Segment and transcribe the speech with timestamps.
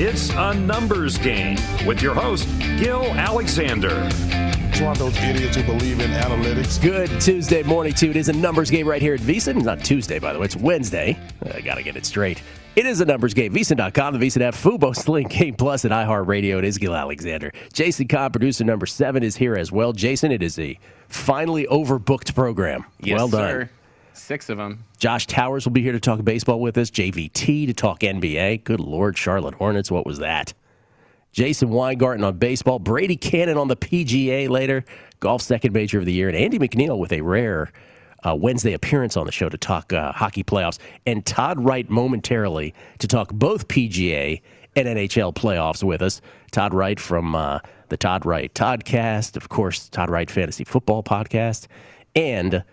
[0.00, 2.48] It's a numbers game with your host,
[2.78, 4.08] Gill Alexander.
[4.70, 6.80] It's one of those idiots who believe in analytics.
[6.80, 8.10] Good Tuesday morning to you.
[8.12, 9.56] It is a numbers game right here at VSiN.
[9.56, 10.44] It's not Tuesday, by the way.
[10.44, 11.18] It's Wednesday.
[11.52, 12.40] I got to get it straight.
[12.76, 13.52] It is a numbers game.
[13.52, 16.58] VSiN.com, the VSiN app, Fubo, Sling, Game Plus, and iHeartRadio.
[16.58, 17.50] It is Gill Alexander.
[17.72, 19.92] Jason Cobb, producer number seven, is here as well.
[19.92, 22.84] Jason, it is a finally overbooked program.
[23.00, 23.40] Yes, well done.
[23.40, 23.70] sir.
[24.18, 24.84] Six of them.
[24.98, 26.90] Josh Towers will be here to talk baseball with us.
[26.90, 28.64] JVT to talk NBA.
[28.64, 29.90] Good Lord, Charlotte Hornets.
[29.90, 30.52] What was that?
[31.32, 32.78] Jason Weingarten on baseball.
[32.78, 34.84] Brady Kannon on the PGA later.
[35.20, 36.28] Golf second major of the year.
[36.28, 37.70] And Andy McNeil with a rare
[38.26, 40.78] uh, Wednesday appearance on the show to talk uh, hockey playoffs.
[41.06, 44.40] And Todd Wright momentarily to talk both PGA
[44.76, 46.20] and NHL playoffs with us.
[46.50, 51.66] Todd Wright from uh, the Todd Wright Toddcast, of course, Todd Wright Fantasy Football Podcast,
[52.14, 52.64] and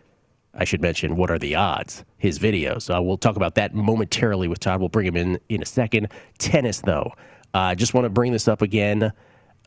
[0.55, 2.79] I should mention what are the odds, his video.
[2.79, 4.79] So we'll talk about that momentarily with Todd.
[4.79, 6.09] We'll bring him in in a second.
[6.37, 7.11] Tennis, though.
[7.53, 9.11] I uh, just want to bring this up again.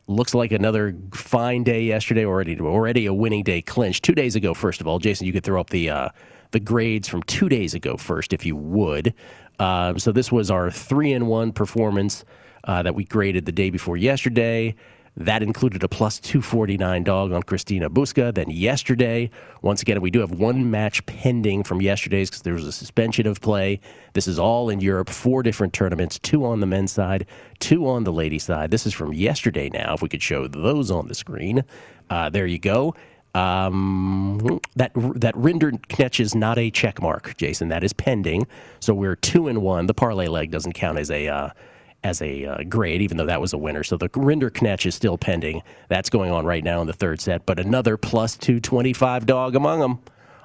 [0.07, 2.59] Looks like another fine day yesterday already.
[2.59, 4.53] Already a winning day clinched two days ago.
[4.53, 6.09] First of all, Jason, you could throw up the uh,
[6.51, 9.13] the grades from two days ago first, if you would.
[9.59, 12.25] Um, so this was our three in one performance
[12.63, 14.75] uh, that we graded the day before yesterday.
[15.19, 18.33] That included a plus 249 dog on Cristina Bucsa.
[18.33, 19.29] Then yesterday,
[19.61, 23.27] once again, we do have one match pending from yesterday's because there was a suspension
[23.27, 23.81] of play.
[24.13, 27.25] This is all in Europe, four different tournaments, two on the men's side,
[27.59, 28.71] two on the ladies' side.
[28.71, 29.93] This is from yesterday now.
[29.93, 31.65] If we could show those on the screen.
[32.09, 32.95] Uh, there you go.
[33.35, 37.67] Um, that that Rinder Knetch is not a check mark, Jason.
[37.67, 38.47] That is pending.
[38.79, 39.85] So we're two and one.
[39.85, 41.49] The parlay leg doesn't count as a uh,
[42.03, 43.83] as a uh, grade, even though that was a winner.
[43.83, 45.61] So the Rinder Knetch is still pending.
[45.89, 47.45] That's going on right now in the third set.
[47.45, 49.99] But another plus 225 dog among them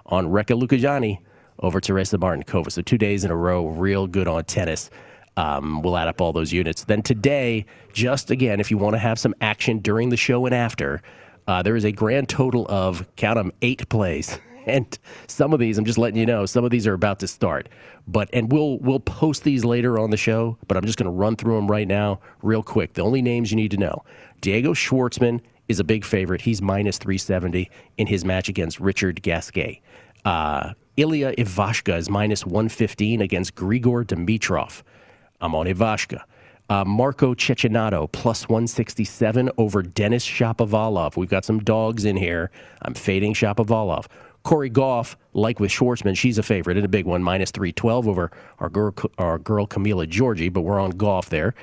[0.06, 1.20] on Reka Luca Jani
[1.60, 2.70] over Tereza Martincova.
[2.70, 4.90] So two days in a row, real good on tennis.
[5.36, 6.84] Um, we'll add up all those units.
[6.84, 10.54] Then today, just again, if you want to have some action during the show and
[10.54, 11.02] after,
[11.46, 14.38] uh, there is a grand total of, count them, eight plays.
[14.66, 17.28] And some of these, I'm just letting you know, some of these are about to
[17.28, 17.68] start.
[18.06, 20.56] But and we'll we'll post these later on the show.
[20.66, 22.94] But I'm just going to run through them right now, real quick.
[22.94, 24.04] The only names you need to know:
[24.40, 26.42] Diego Schwartzman is a big favorite.
[26.42, 29.80] He's minus 370 in his match against Richard Gasquet.
[30.24, 34.82] Uh, Ilya Ivashka is minus 115 against Grigor Dimitrov.
[35.40, 36.22] I'm on Ivashka.
[36.70, 41.16] Uh, Marco Cecchinato plus 167 over Denis Shapovalov.
[41.16, 42.50] We've got some dogs in here.
[42.82, 44.06] I'm fading Shapovalov.
[44.44, 48.30] Cori Gauff, like with Schwartzman, she's a favorite and a big one, minus 312 over
[48.58, 51.54] our girl, our girl Camila Giorgi, but we're on Gauff there.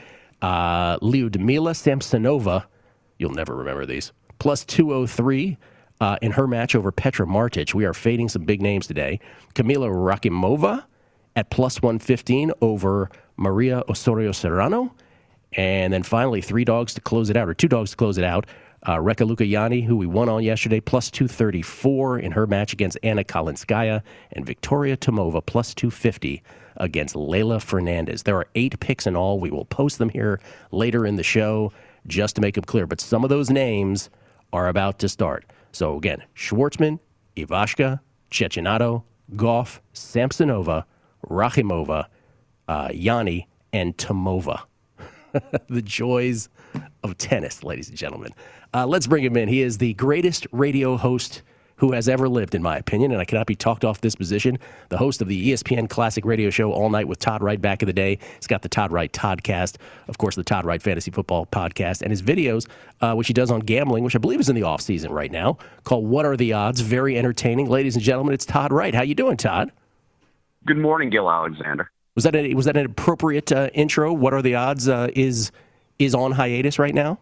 [0.41, 2.65] Uh, Lyudmila Samsonova,
[3.19, 5.57] you'll never remember these, plus 203
[6.01, 7.75] uh, in her match over Petra Martic.
[7.75, 9.19] We are fading some big names today.
[9.53, 10.83] Kamilla Rakhimova
[11.35, 14.93] at plus 115 over Maria Osorio Serrano.
[15.53, 18.23] And then finally, three dogs to close it out, or two dogs to close it
[18.23, 18.47] out.
[18.87, 22.97] Uh, Reka Luca Jani, who we won on yesterday, plus 234 in her match against
[23.03, 24.01] Anna Kalinskaya,
[24.31, 26.41] and Victoria Tomova, plus 250
[26.77, 28.23] against Leylah Fernandez.
[28.23, 29.39] There are eight picks in all.
[29.39, 30.39] We will post them here
[30.71, 31.71] later in the show
[32.07, 32.87] just to make them clear.
[32.87, 34.09] But some of those names
[34.51, 35.45] are about to start.
[35.71, 36.99] So again, Schwartzman,
[37.37, 37.99] Ivashka,
[38.31, 39.03] Cecchinato,
[39.35, 40.85] Gauff, Samsonova,
[41.29, 42.05] Rakhimova,
[42.67, 44.63] uh, Jani, and Tomova.
[45.69, 46.49] the joys
[47.03, 48.31] of tennis, ladies and gentlemen.
[48.73, 49.49] Uh, let's bring him in.
[49.49, 51.41] He is the greatest radio host
[51.81, 54.59] who has ever lived, in my opinion, and I cannot be talked off this position.
[54.89, 57.87] The host of the ESPN Classic Radio Show All Night with Todd Wright back in
[57.87, 58.19] the day.
[58.35, 62.11] He's got the Todd Wright Toddcast, of course, the Todd Wright Fantasy Football Podcast, and
[62.11, 62.67] his videos,
[63.01, 65.31] uh, which he does on gambling, which I believe is in the off season right
[65.31, 68.35] now, called "What Are the Odds?" Very entertaining, ladies and gentlemen.
[68.35, 68.93] It's Todd Wright.
[68.93, 69.71] How you doing, Todd?
[70.67, 71.89] Good morning, Gill Alexander.
[72.15, 74.11] Was that a, was that an appropriate uh, intro?
[74.11, 74.89] What are the odds?
[74.89, 75.51] Uh, is
[75.97, 77.19] is on hiatus right now?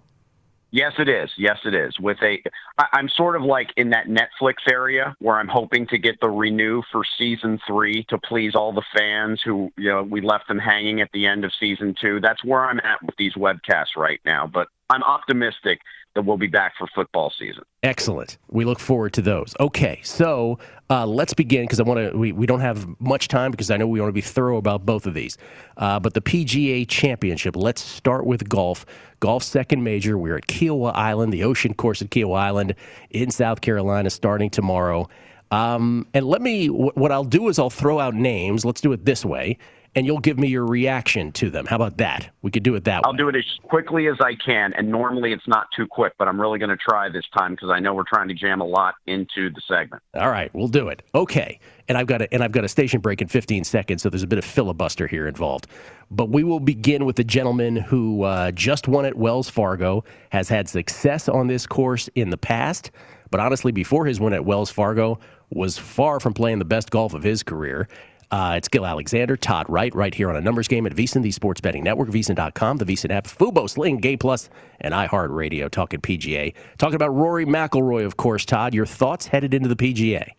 [0.72, 1.32] Yes, it is.
[1.36, 2.00] Yes, it is.
[2.00, 2.42] With a,
[2.78, 6.30] I, I'm sort of like in that Netflix area where I'm hoping to get the
[6.30, 10.60] renew for season three to please all the fans who, you know, we left them
[10.60, 12.20] hanging at the end of season two.
[12.20, 14.46] That's where I'm at with these webcasts right now.
[14.46, 15.82] But I'm optimistic
[16.20, 17.64] that we'll be back for football season.
[17.82, 18.38] Excellent.
[18.50, 19.56] We look forward to those.
[19.60, 22.18] Okay, so uh, let's begin because I want to.
[22.18, 24.86] We, we don't have much time because I know we want to be thorough about
[24.86, 25.38] both of these.
[25.78, 27.56] Uh, but the PGA Championship.
[27.56, 28.86] Let's start with golf.
[29.22, 30.18] Golf second major.
[30.18, 32.76] We're at Kiawah Island, the ocean course at Kiawah Island
[33.12, 35.08] in South Carolina, starting tomorrow.
[35.52, 36.68] Um, and let me.
[36.68, 38.66] What I'll do is I'll throw out names.
[38.66, 39.58] Let's do it this way
[39.96, 41.66] and you'll give me your reaction to them.
[41.66, 42.30] How about that?
[42.42, 43.02] We could do it that way.
[43.06, 46.28] I'll do it as quickly as I can, and normally it's not too quick, but
[46.28, 48.66] I'm really going to try this time because I know we're trying to jam a
[48.66, 50.04] lot into the segment.
[50.16, 51.04] All right, we'll do it.
[51.16, 54.10] Okay, and I've got a, and I've got a station break in 15 seconds, so
[54.10, 55.68] there's a bit of filibuster here involved.
[56.12, 60.50] But we will begin with the gentleman who uh, just won at Wells Fargo, has
[60.50, 62.92] had success on this course in the past,
[63.32, 65.20] but honestly, before his win at Wells Fargo,
[65.52, 67.88] was far from playing the best golf of his career.
[68.32, 71.32] Uh, it's Gill Alexander, Todd Wright, right here on a numbers game at VSiN, the
[71.32, 74.50] sports betting network, VSiN.com, the VSiN app, Fubo, Sling, Gay Plus,
[74.80, 76.54] and iHeartRadio, talking PGA.
[76.78, 78.76] Talking about Rory McIlroy, of course, Todd.
[78.76, 80.34] Your thoughts headed into the PGA?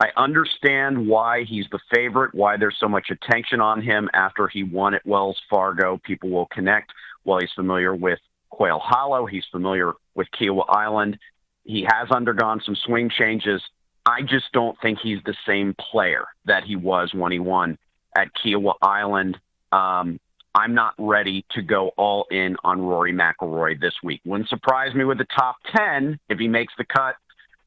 [0.00, 4.64] I understand why he's the favorite, why there's so much attention on him after he
[4.64, 6.00] won at Wells Fargo.
[6.02, 6.92] People will connect.
[7.24, 8.18] Well, he's familiar with
[8.50, 9.26] Quail Hollow.
[9.26, 11.18] He's familiar with Kiawah Island.
[11.62, 13.62] He has undergone some swing changes.
[14.04, 17.78] I just don't think he's the same player that he was when he won
[18.16, 19.38] at Kiawah Island.
[19.70, 20.18] Um,
[20.54, 24.20] I'm not ready to go all in on Rory McIlroy this week.
[24.24, 27.16] Wouldn't surprise me with the top 10 if he makes the cut,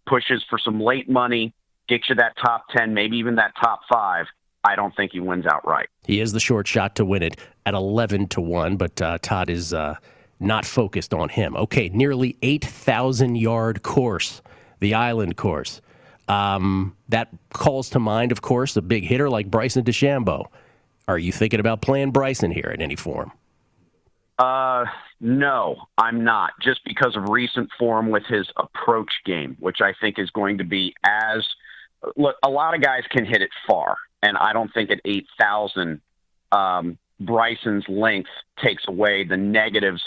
[0.06, 1.54] pushes for some late money,
[1.88, 4.26] gets you that top 10, maybe even that top five.
[4.64, 5.90] I don't think he wins outright.
[6.06, 9.50] He is the short shot to win it at 11 to 1, but uh, Todd
[9.50, 9.96] is uh,
[10.40, 11.56] not focused on him.
[11.56, 14.42] Okay, nearly 8,000 yard course,
[14.80, 15.82] the island course.
[16.28, 20.46] Um, that calls to mind, of course, a big hitter like Bryson DeChambeau.
[21.08, 23.32] Are you thinking about playing Bryson here in any form?
[24.40, 24.86] Uh,
[25.22, 26.54] no, I'm not.
[26.62, 30.64] Just because of recent form with his approach game, which I think is going to
[30.64, 31.46] be as
[32.18, 32.36] look.
[32.44, 36.02] A lot of guys can hit it far, and I don't think at eight thousand,
[36.52, 38.30] um, Bryson's length
[38.62, 40.04] takes away the negatives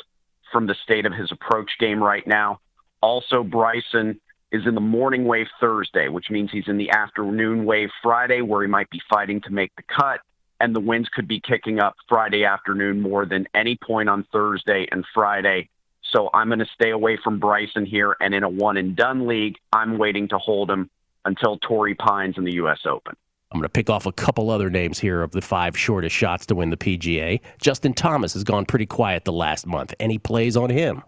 [0.53, 2.61] from the state of his approach game right now.
[3.01, 7.91] Also, Bryson is in the morning wave Thursday, which means he's in the afternoon wave
[8.03, 10.21] Friday, where he might be fighting to make the cut.
[10.61, 14.89] And the winds could be kicking up Friday afternoon more than any point on Thursday
[14.91, 15.69] and Friday.
[16.03, 18.17] So I'm going to stay away from Bryson here.
[18.21, 20.91] And in a one and done league, I'm waiting to hold him
[21.25, 22.81] until Torrey Pines in the U.S.
[22.87, 23.15] Open.
[23.51, 26.45] I'm going to pick off a couple other names here of the five shortest shots
[26.47, 27.41] to win the PGA.
[27.61, 29.95] Justin Thomas has gone pretty quiet the last month.
[30.01, 31.03] Any plays on him?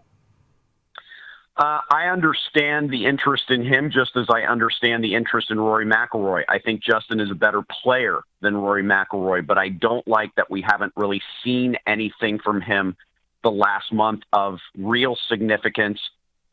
[1.61, 5.85] Uh, I understand the interest in him just as I understand the interest in Rory
[5.85, 6.43] McIlroy.
[6.49, 10.49] I think Justin is a better player than Rory McIlroy, but I don't like that
[10.49, 12.97] we haven't really seen anything from him
[13.43, 15.99] the last month of real significance.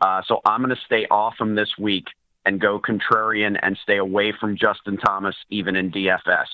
[0.03, 2.09] Uh, so I'm going to stay off him this week
[2.45, 6.49] and go contrarian and stay away from Justin Thomas even in DFS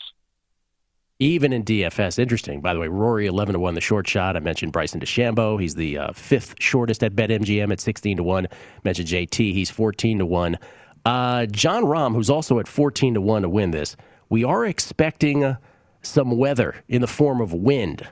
[1.19, 2.19] even in DFS.
[2.19, 2.61] Interesting.
[2.61, 4.37] By the way, Rory 11 to 1, the short shot.
[4.37, 5.61] I mentioned Bryson DeChambeau.
[5.61, 8.49] He's the uh, fifth shortest at BetMGM at 16 to 1.
[8.85, 9.53] Mentioned JT.
[9.53, 10.59] He's 14 to 1.
[11.05, 13.97] Uh, Jon Rahm, who's also at 14 to 1 to win this.
[14.29, 15.57] We are expecting uh,
[16.03, 18.09] some weather in the form of wind.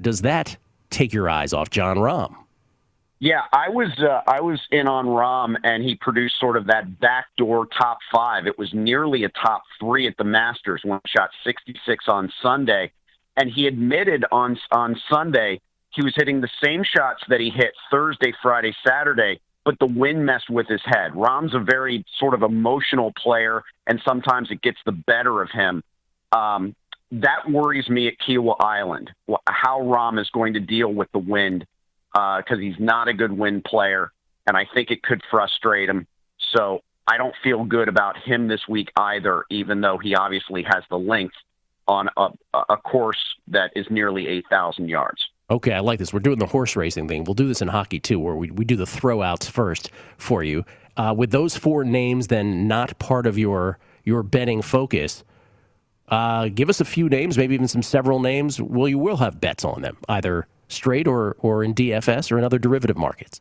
[0.00, 0.56] Does that
[0.90, 2.34] take your eyes off Jon Rahm?
[3.18, 7.00] Yeah, I was uh, I was in on Rahm, and he produced sort of that
[7.00, 8.46] backdoor top five.
[8.46, 12.92] It was nearly a top three at the Masters when he shot 66 on Sunday,
[13.36, 15.60] and he admitted on on Sunday
[15.96, 20.26] he was hitting the same shots that he hit Thursday, Friday, Saturday, but the wind
[20.26, 21.12] messed with his head.
[21.12, 25.82] Rahm's a very sort of emotional player, and sometimes it gets the better of him.
[26.32, 26.76] Um,
[27.12, 29.10] that worries me at Kiawah Island.
[29.48, 31.66] How Rahm is going to deal with the wind
[32.16, 34.10] because uh, he's not a good win player,
[34.46, 36.06] and I think it could frustrate him.
[36.54, 40.82] So I don't feel good about him this week either, even though he obviously has
[40.88, 41.34] the length
[41.86, 42.28] on a,
[42.70, 45.22] a course that is nearly 8,000 yards.
[45.50, 46.12] Okay, I like this.
[46.12, 47.24] We're doing the horse racing thing.
[47.24, 50.64] We'll do this in hockey too, where we, we do the throwouts first for you.
[50.96, 55.22] Uh, with those four names, then not part of your your betting focus,
[56.08, 58.60] uh, give us a few names, maybe even some several names.
[58.60, 62.44] Well, you will have bets on them, either straight or, or in DFS or in
[62.44, 63.40] other derivative markets?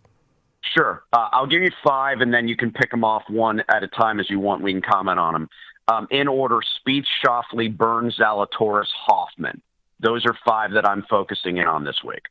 [0.73, 1.03] Sure.
[1.13, 3.87] Uh, I'll give you five, and then you can pick them off one at a
[3.87, 4.61] time as you want.
[4.61, 5.49] We can comment on them.
[5.87, 9.61] Um, in order, Spieth, Schauffele, Burns, Zalatoris, Hoffman.
[9.99, 12.23] Those are five that I'm focusing in on this week.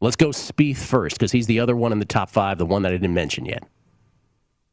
[0.00, 2.82] Let's go Spieth first, because he's the other one in the top five, the one
[2.82, 3.62] that I didn't mention yet.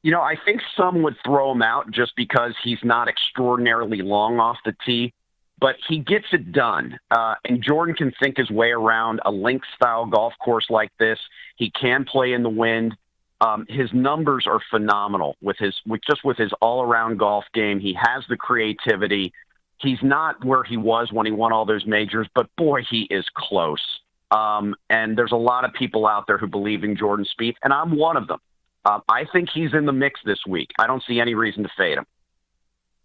[0.01, 4.39] You know, I think some would throw him out just because he's not extraordinarily long
[4.39, 5.13] off the tee
[5.63, 6.99] but he gets it done.
[7.09, 11.17] Uh, and Jordan can think his way around a link style golf course like this.
[11.55, 12.97] He can play in the wind.
[13.39, 17.79] Um, his numbers are phenomenal with his with just with his all around golf game.
[17.79, 19.31] He has the creativity.
[19.77, 23.25] He's not where he was when he won all those majors, but boy, he is
[23.33, 24.01] close.
[24.31, 27.71] Um, and there's a lot of people out there who believe in Jordan Spieth, and
[27.71, 28.39] I'm one of them.
[28.83, 30.71] Uh, I think he's in the mix this week.
[30.77, 32.05] I don't see any reason to fade him.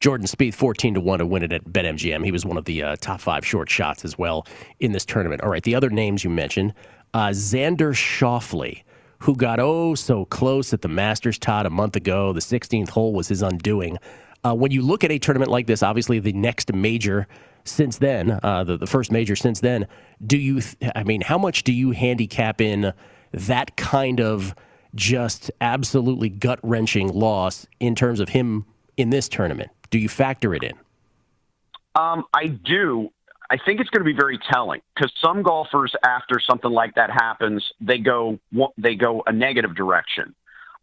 [0.00, 2.24] Jordan Spieth, 14 to 1 to win it at BetMGM.
[2.24, 4.46] He was one of the uh, top five short shots as well
[4.78, 5.42] in this tournament.
[5.42, 6.72] All right, the other names you mentioned
[7.14, 8.82] uh, Xander Schauffele,
[9.20, 12.32] who got oh so close at the Masters, Todd, a month ago.
[12.32, 13.98] The 16th hole was his undoing.
[14.44, 17.26] Uh, when you look at a tournament like this, obviously the next major
[17.64, 19.88] since then, uh, the, the first major since then,
[20.24, 22.92] do you, th- I mean, how much do you handicap in
[23.32, 24.54] that kind of
[24.94, 28.64] just absolutely gut wrenching loss in terms of him
[28.96, 29.70] in this tournament?
[29.90, 30.74] Do you factor it in?
[31.94, 33.10] Um, I do.
[33.50, 37.10] I think it's going to be very telling because some golfers, after something like that
[37.10, 38.38] happens, they go
[38.76, 40.34] they go a negative direction.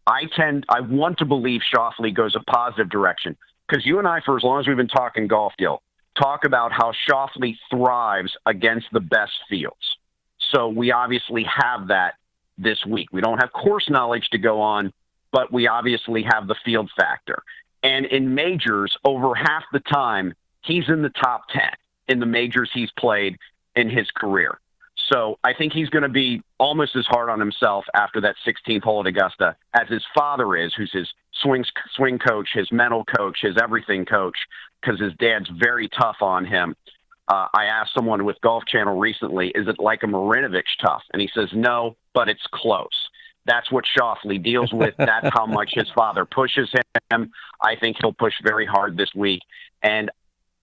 [0.06, 3.36] I tend, I want to believe Schauffele goes a positive direction
[3.68, 5.82] because you and I, for as long as we've been talking golf, deal,
[6.16, 9.96] talk about how Schauffele thrives against the best fields.
[10.52, 12.14] So we obviously have that
[12.56, 13.08] this week.
[13.12, 14.92] We don't have course knowledge to go on,
[15.32, 17.42] but we obviously have the field factor.
[17.86, 21.62] And in majors, over half the time, he's in the top 10
[22.08, 23.38] in the majors he's played
[23.76, 24.58] in his career.
[25.08, 28.82] So I think he's going to be almost as hard on himself after that 16th
[28.82, 31.08] hole at Augusta as his father is, who's his
[31.40, 31.64] swing
[31.94, 34.36] swing coach, his mental coach, his everything coach,
[34.80, 36.74] because his dad's very tough on him.
[37.28, 41.22] Uh, I asked someone with Golf Channel recently, "Is it like a Marinovich tough?" And
[41.22, 43.05] he says, "No, but it's close."
[43.46, 44.94] That's what Schauffele deals with.
[44.98, 46.68] That's how much his father pushes
[47.10, 47.30] him.
[47.62, 49.40] I think he'll push very hard this week.
[49.82, 50.10] And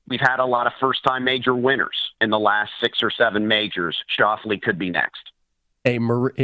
[0.08, 3.48] we've had a lot of first time major winners in the last six or seven
[3.48, 3.98] majors.
[4.18, 5.32] Schauffele could be next.
[5.86, 6.00] A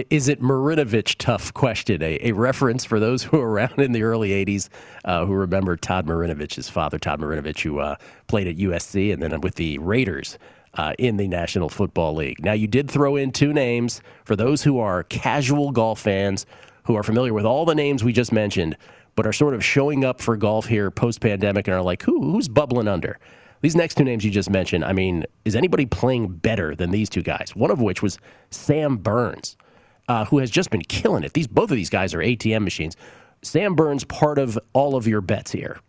[0.10, 2.04] is it Marinovich tough question?
[2.04, 4.68] A, a reference for those who were around in the early '80s
[5.06, 7.96] uh, who remember Todd Marinovich's father, Todd Marinovich, who uh,
[8.28, 10.38] played at USC and then with the Raiders
[10.74, 12.44] uh, in the National Football League.
[12.44, 16.46] Now, you did throw in two names for those who are casual golf fans
[16.84, 18.78] who are familiar with all the names we just mentioned,
[19.16, 22.32] but are sort of showing up for golf here post pandemic and are like, Who,
[22.32, 23.20] who's bubbling under?
[23.62, 27.10] These next two names you just mentioned, I mean, is anybody playing better than these
[27.10, 27.54] two guys?
[27.56, 28.18] One of which was
[28.52, 29.58] Sam Burns,
[30.08, 31.34] uh, who has just been killing it.
[31.34, 32.96] These both of these guys are ATM machines.
[33.42, 35.80] Sam Burns, part of all of your bets here.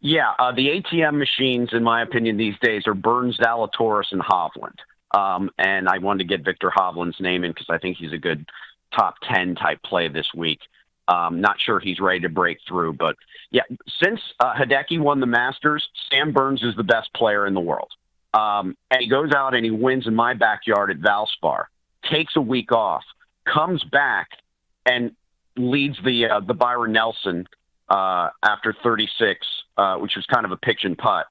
[0.00, 4.78] Yeah, uh, the ATM machines, in my opinion, these days are Burns, Zalatoris, and Hovland.
[5.14, 8.18] Um, and I wanted to get Viktor Hovland's name in because I think he's a
[8.18, 8.46] good
[8.94, 10.60] top 10 type play this week.
[11.08, 13.16] Um, not sure he's ready to break through, but
[13.50, 13.62] yeah,
[14.02, 17.90] since uh, Hideki won the Masters, Sam Burns is the best player in the world.
[18.34, 21.66] Um, and he goes out and he wins in my backyard at Valspar,
[22.10, 23.04] takes a week off,
[23.44, 24.28] comes back,
[24.84, 25.12] and
[25.56, 27.48] leads the uh, the Byron Nelson
[27.88, 29.46] uh, after 36,
[29.76, 31.26] uh, which was kind of a pitch and putt,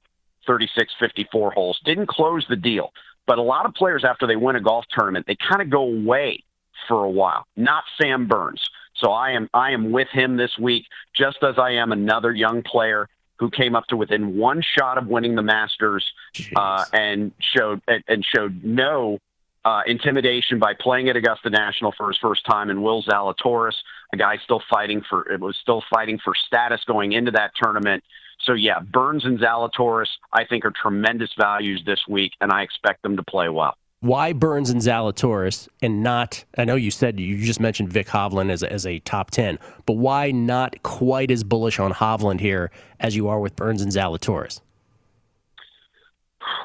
[0.47, 1.79] 36, 54 holes.
[1.83, 2.91] Didn't close the deal.
[3.27, 5.81] But a lot of players, after they win a golf tournament, they kind of go
[5.81, 6.43] away
[6.87, 7.47] for a while.
[7.55, 8.69] Not Sam Burns.
[8.95, 12.61] So I am I am with him this week, just as I am another young
[12.61, 16.13] player who came up to within one shot of winning the Masters
[16.55, 19.19] uh, and showed and showed no
[19.65, 23.75] uh, intimidation by playing at Augusta National for his first time, and Will Zalatoris,
[24.13, 28.03] a guy still fighting for it was still fighting for status going into that tournament.
[28.41, 33.01] So yeah, Burns and Zalatoris, I think, are tremendous values this week, and I expect
[33.01, 33.75] them to play well.
[34.01, 36.45] Why Burns and Zalatoris and not?
[36.57, 39.57] I know you said you just mentioned Vic Hovland as a, as a top ten,
[39.87, 43.91] but why not quite as bullish on Hovland here as you are with Burns and
[43.91, 44.61] Zalatoris?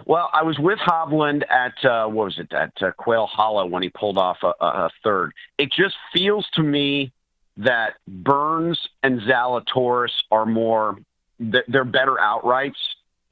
[0.04, 3.82] Well, I was with Hovland at uh, what was it at uh, Quail Hollow when
[3.82, 5.32] he pulled off a, a third.
[5.56, 7.12] It just feels to me
[7.56, 10.98] that Burns and Zalatoris are more
[11.40, 12.78] they're better outrights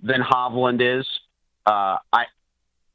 [0.01, 1.07] than Hovland is.
[1.67, 2.25] Uh, I,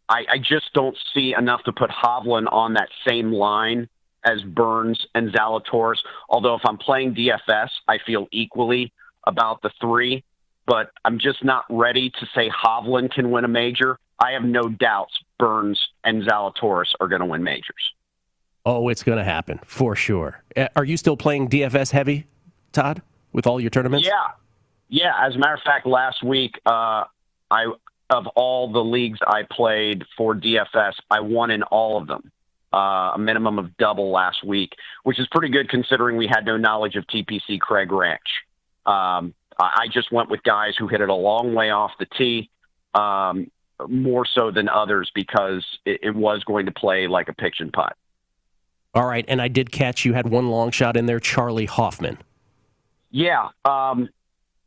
[0.10, 3.88] I I just don't see enough to put Hovland on that same line
[4.26, 6.00] as Burns and Zalatoris.
[6.30, 8.92] Although if I'm playing DFS, I feel equally
[9.26, 10.24] about the three
[10.66, 14.00] but I'm just not ready to say Hovland can win a major.
[14.20, 17.94] I have no doubts Burns and Zalatoris are going to win majors.
[18.66, 20.42] Oh, it's going to happen for sure.
[20.76, 22.28] Are you still playing DFS heavy,
[22.72, 23.02] Todd,
[23.34, 24.08] with all your tournaments?
[24.08, 24.32] Yeah,
[24.94, 25.14] yeah.
[25.20, 27.06] As a matter of fact, last week, uh,
[27.50, 27.66] I
[28.12, 32.32] of all the leagues I played for DFS, I won in all of them.
[32.72, 34.74] Uh, a minimum of double last week,
[35.04, 38.22] which is pretty good considering we had no knowledge of TPC Craig Ranch.
[38.86, 42.50] Um, I just went with guys who hit it a long way off the tee,
[42.96, 43.52] um,
[43.88, 47.72] more so than others because it, it, was going to play like a pitch and
[47.72, 47.96] putt.
[48.96, 52.18] All right, and I did catch you had one long shot in there, Charley Hoffman.
[53.12, 54.10] Yeah, um,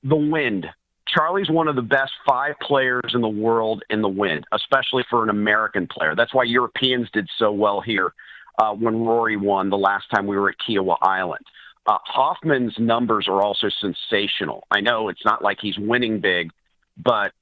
[0.08, 0.66] the wind.
[1.08, 5.22] Charley's one of the best five players in the world in the wind, especially for
[5.22, 6.14] an American player.
[6.16, 8.12] That's why Europeans did so well here
[8.58, 11.44] uh, when Rory won the last time we were at Kiawah Island.
[11.86, 14.66] Uh, Hoffman's numbers are also sensational.
[14.70, 16.50] I know it's not like he's winning big,
[16.96, 17.32] but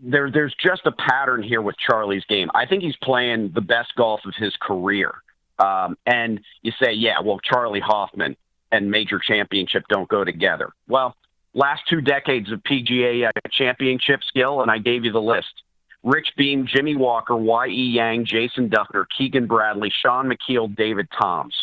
[0.00, 2.50] there, there's just a pattern here with Charley's game.
[2.54, 5.12] I think he's playing the best golf of his career.
[5.58, 8.36] Um, and you say, yeah, well, Charley Hoffman
[8.72, 10.70] and major championship don't go together.
[10.88, 11.14] Well,
[11.54, 15.62] last two decades of PGA uh, championship skill, and I gave you the list.
[16.02, 17.72] Rich Beem, Jimmy Walker, Y.E.
[17.72, 21.54] Yang, Jason Dufner, Keegan Bradley, Shaun Micheel, David Toms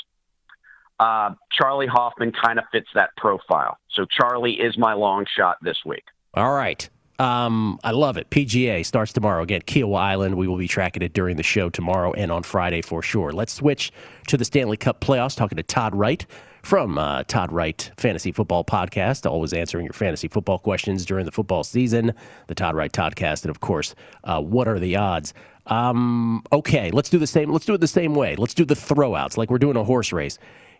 [1.01, 3.77] uh, Charley Hoffman kind of fits that profile.
[3.89, 6.03] So Charley is my long shot this week.
[6.35, 6.87] All right.
[7.17, 8.29] Um, I love it.
[8.29, 9.41] PGA starts tomorrow.
[9.41, 10.37] Again, Kiawah Island.
[10.37, 13.31] We will be tracking it during the show tomorrow and on Friday for sure.
[13.31, 13.91] Let's switch
[14.27, 16.25] to the Stanley Cup playoffs, talking to Todd Wright
[16.63, 21.31] from uh, Todd Wright Fantasy Football Podcast, always answering your fantasy football questions during the
[21.31, 22.13] football season.
[22.47, 25.33] The Todd Wright Toddcast, and of course, uh, what are the odds?
[25.67, 27.51] Um, okay, let's do the same.
[27.51, 28.35] Let's do it the same way.
[28.35, 30.37] Let's do the throwouts, like we're doing a horse race.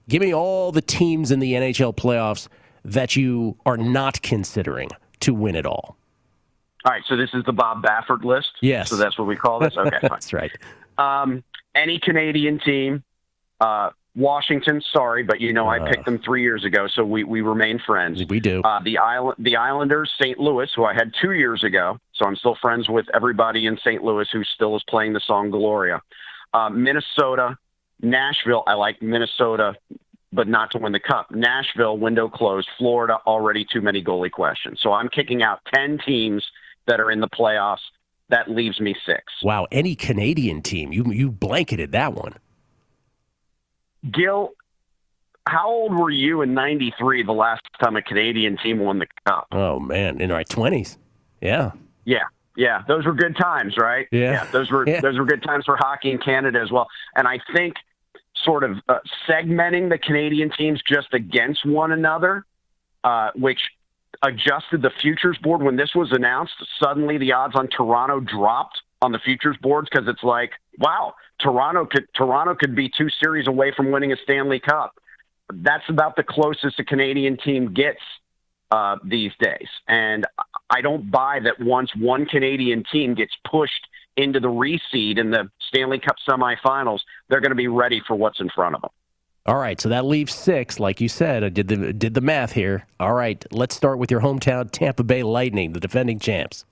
[0.09, 2.47] Give me all the teams in the NHL playoffs
[2.83, 4.89] that you are not considering
[5.21, 5.97] to win it all.
[6.83, 8.49] All right, so this is the Bob Baffert list.
[8.61, 8.89] Yes.
[8.89, 9.77] So that's what we call this.
[9.77, 10.51] Okay, that's right.
[10.97, 11.43] Um,
[11.75, 13.03] any Canadian team,
[13.59, 14.81] uh, Washington.
[14.93, 17.79] Sorry, but you know uh, I picked them three years ago, so we, we remain
[17.79, 18.21] friends.
[18.27, 18.61] We do.
[18.61, 20.39] Uh, the island, the Islanders, St.
[20.39, 24.03] Louis, who I had two years ago, so I'm still friends with everybody in St.
[24.03, 26.01] Louis who still is playing the song Gloria.
[26.53, 27.57] Uh, Minnesota,
[28.01, 29.75] Nashville, I like Minnesota,
[30.33, 31.31] but not to win the cup.
[31.31, 32.67] Nashville, window closed.
[32.77, 34.79] Florida, already too many goalie questions.
[34.81, 36.45] So I'm kicking out 10 teams
[36.87, 37.79] that are in the playoffs.
[38.29, 39.23] That leaves me six.
[39.43, 40.93] Wow, any Canadian team.
[40.93, 42.35] You, you blanketed that one.
[44.09, 44.51] Gill,
[45.47, 49.47] how old were you in 93 the last time a Canadian team won the cup?
[49.51, 50.97] Oh, man, in our 20s.
[51.41, 51.71] Yeah.
[52.05, 52.23] Yeah.
[52.57, 54.07] Yeah, those were good times, right?
[54.11, 54.99] Yeah, yeah those were yeah.
[54.99, 56.87] those were good times for hockey in Canada as well.
[57.15, 57.75] And I think
[58.35, 62.45] sort of uh, segmenting the Canadian teams just against one another,
[63.03, 63.61] uh, which
[64.21, 66.53] adjusted the futures board when this was announced.
[66.81, 71.85] Suddenly, the odds on Toronto dropped on the futures boards because it's like, wow, Toronto
[71.85, 74.93] could Toronto could be two series away from winning a Stanley Cup.
[75.53, 77.99] That's about the closest a Canadian team gets
[78.71, 80.25] uh, these days, and
[80.69, 85.49] I don't buy that once one Canadian team gets pushed into the reseed in the
[85.67, 88.91] Stanley Cup semifinals, they're going to be ready for what's in front of them.
[89.45, 91.43] All right, so that leaves six, like you said.
[91.43, 92.85] I did the did the math here.
[92.99, 96.63] All right, let's start with your hometown Tampa Bay Lightning, the defending champs.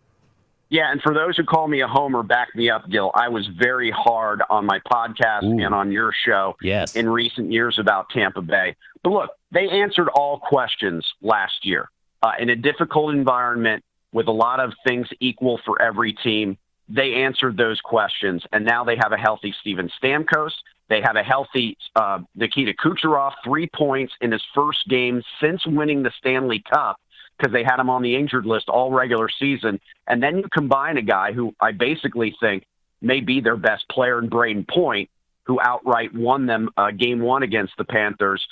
[0.70, 3.12] Yeah, and for those who call me a homer, back me up, Gill.
[3.16, 5.64] I was very hard on my podcast Ooh.
[5.64, 6.96] and on your show yes.
[6.96, 8.76] in recent years about Tampa Bay.
[9.04, 11.90] But look, they answered all questions last year
[12.22, 16.58] uh, in a difficult environment with a lot of things equal for every team
[16.90, 20.54] they answered those questions, and now they have a healthy Steven Stamkos.
[20.90, 26.02] They have a healthy uh, Nikita Kucherov, three points in his first game since winning
[26.02, 27.00] the Stanley Cup
[27.40, 29.80] because they had him on the injured list all regular season.
[30.08, 32.66] And then you combine a guy who I basically think
[33.02, 35.10] may be their best player in Brayden Point,
[35.46, 38.46] who outright won them uh, game one against the Panthers.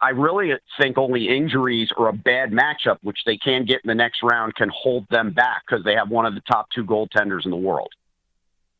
[0.00, 3.94] I really think only injuries or a bad matchup, which they can get in the
[3.94, 7.44] next round, can hold them back because they have one of the top two goaltenders
[7.44, 7.90] in the world.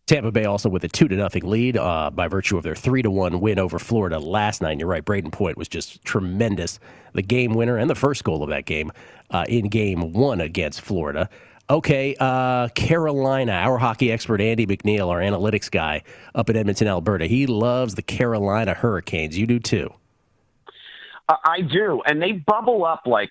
[0.07, 3.01] Tampa Bay also with a two to nothing lead uh, by virtue of their three
[3.01, 4.73] to one win over Florida last night.
[4.73, 6.79] And you're right, Brayden Point was just tremendous.
[7.15, 8.93] The game winner and the first goal of that game
[9.31, 11.31] uh, in game one against Florida.
[11.71, 16.03] Okay, uh, Carolina, our hockey expert Andy McNeil, our analytics guy
[16.35, 17.27] up in Edmonton, Alberta.
[17.27, 19.39] He loves the Carolina Hurricanes.
[19.39, 19.91] You do too.
[21.27, 23.31] I do, and they bubble up like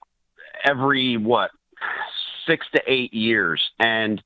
[0.65, 1.51] every what
[2.47, 4.23] six to eight years, and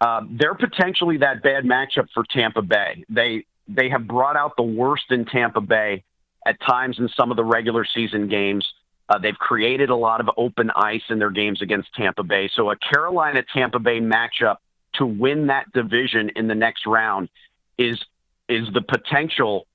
[0.00, 3.04] uh, they're potentially that bad matchup for Tampa Bay.
[3.08, 6.04] They they have brought out the worst in Tampa Bay
[6.46, 8.66] at times in some of the regular season games.
[9.08, 12.48] Uh, they've created a lot of open ice in their games against Tampa Bay.
[12.54, 14.56] So a Carolina Tampa Bay matchup
[14.94, 17.28] to win that division in the next round
[17.78, 17.98] is
[18.48, 19.66] is the potential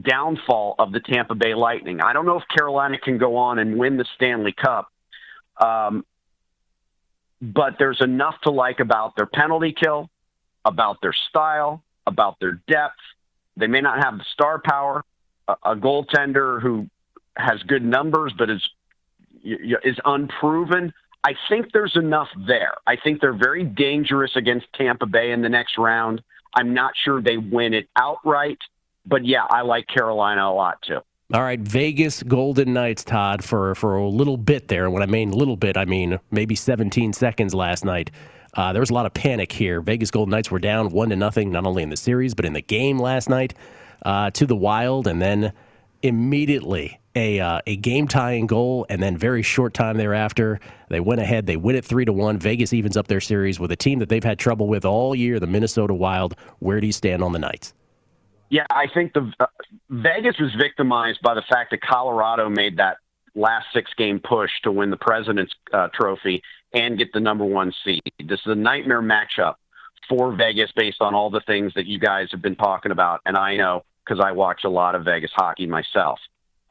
[0.00, 2.00] downfall of the Tampa Bay Lightning.
[2.00, 4.88] I don't know if Carolina can go on and win the Stanley Cup.
[5.60, 6.04] Um,
[7.40, 10.10] but there's enough to like about their penalty kill,
[10.64, 13.00] about their style, about their depth.
[13.56, 15.04] They may not have the star power,
[15.48, 16.88] a, a goaltender who
[17.36, 18.68] has good numbers but is
[19.42, 20.92] is unproven.
[21.24, 22.74] I think there's enough there.
[22.86, 26.22] I think they're very dangerous against Tampa Bay in the next round.
[26.54, 28.58] I'm not sure they win it outright,
[29.06, 31.00] but yeah, I like Carolina a lot too.
[31.32, 34.90] All right, Vegas Golden Knights, Todd, for for a little bit there.
[34.90, 38.10] When I mean little bit, I mean maybe 17 seconds last night.
[38.54, 39.80] Uh, there was a lot of panic here.
[39.80, 42.52] Vegas Golden Knights were down one to nothing, not only in the series but in
[42.52, 43.54] the game last night
[44.04, 45.52] uh, to the Wild, and then
[46.02, 51.20] immediately a uh, a game tying goal, and then very short time thereafter, they went
[51.20, 51.46] ahead.
[51.46, 52.38] They win it three to one.
[52.38, 55.38] Vegas evens up their series with a team that they've had trouble with all year,
[55.38, 56.34] the Minnesota Wild.
[56.58, 57.72] Where do you stand on the Knights?
[58.50, 59.46] Yeah, I think the uh,
[59.88, 62.98] Vegas was victimized by the fact that Colorado made that
[63.36, 66.42] last six game push to win the President's uh, Trophy
[66.74, 68.02] and get the number one seed.
[68.18, 69.54] This is a nightmare matchup
[70.08, 73.36] for Vegas based on all the things that you guys have been talking about, and
[73.36, 76.18] I know because I watch a lot of Vegas hockey myself.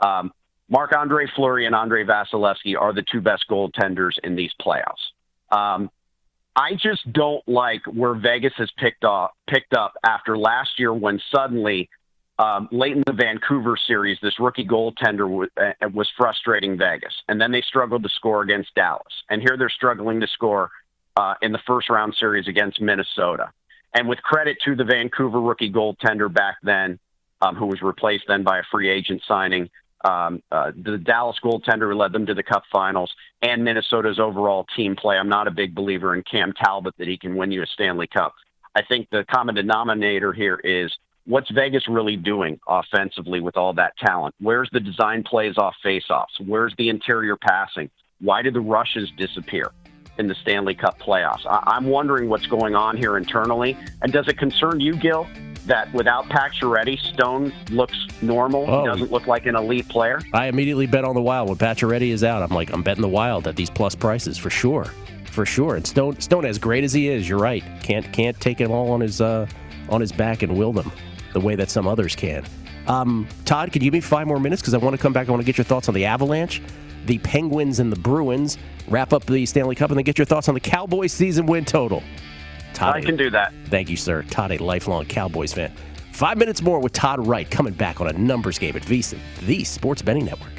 [0.01, 0.33] Um,
[0.69, 5.13] Marc Andre Fleury and Andrei Vasilevskiy are the two best goaltenders in these playoffs.
[5.51, 5.89] Um,
[6.59, 11.21] I just don't like where Vegas has picked up picked up after last year when
[11.33, 11.89] suddenly
[12.37, 17.39] um, late in the Vancouver series, this rookie goaltender w- uh, was frustrating Vegas, and
[17.39, 20.69] then they struggled to score against Dallas, and here they're struggling to score
[21.15, 23.51] uh, in the first round series against Minnesota.
[23.93, 26.99] And with credit to the Vancouver rookie goaltender back then,
[27.41, 29.69] um, who was replaced then by a free agent signing,
[30.05, 34.65] um, uh, the Dallas goaltender who led them to the Cup Finals, and Minnesota's overall
[34.75, 35.17] team play.
[35.17, 38.07] I'm not a big believer in Cam Talbot that he can win you a Stanley
[38.07, 38.33] Cup.
[38.75, 40.91] I think the common denominator here is
[41.25, 44.35] what's Vegas really doing offensively with all that talent?
[44.39, 46.39] Where's the design plays off faceoffs?
[46.45, 47.89] Where's the interior passing?
[48.21, 49.71] Why did the rushes disappear
[50.17, 51.45] in the Stanley Cup playoffs?
[51.45, 53.77] I- I'm wondering what's going on here internally.
[54.01, 55.27] And does it concern you, Gill,
[55.65, 58.65] that without Pacioretty, Stone looks normal.
[58.67, 58.81] Oh.
[58.81, 60.21] He doesn't look like an elite player.
[60.33, 62.41] I immediately bet on the Wild when Pacioretty is out.
[62.41, 64.85] I'm like, I'm betting the Wild at these plus prices for sure,
[65.31, 65.75] for sure.
[65.75, 67.63] And Stone, Stone, as great as he is, you're right.
[67.83, 69.47] Can't can't take it all on his uh,
[69.89, 70.91] on his back and will them
[71.33, 72.43] the way that some others can.
[72.87, 75.27] Um, Todd, could you give me five more minutes because I want to come back.
[75.27, 76.61] I want to get your thoughts on the Avalanche,
[77.05, 78.57] the Penguins, and the Bruins.
[78.87, 81.65] Wrap up the Stanley Cup and then get your thoughts on the Cowboys season win
[81.65, 82.01] total.
[82.73, 83.53] Todd, I can do that.
[83.65, 84.23] Thank you, sir.
[84.23, 85.71] Todd, a lifelong Cowboys fan.
[86.11, 89.63] Five minutes more with Todd Wright coming back on a numbers game at VSiN, the
[89.63, 90.58] Sports Betting Network.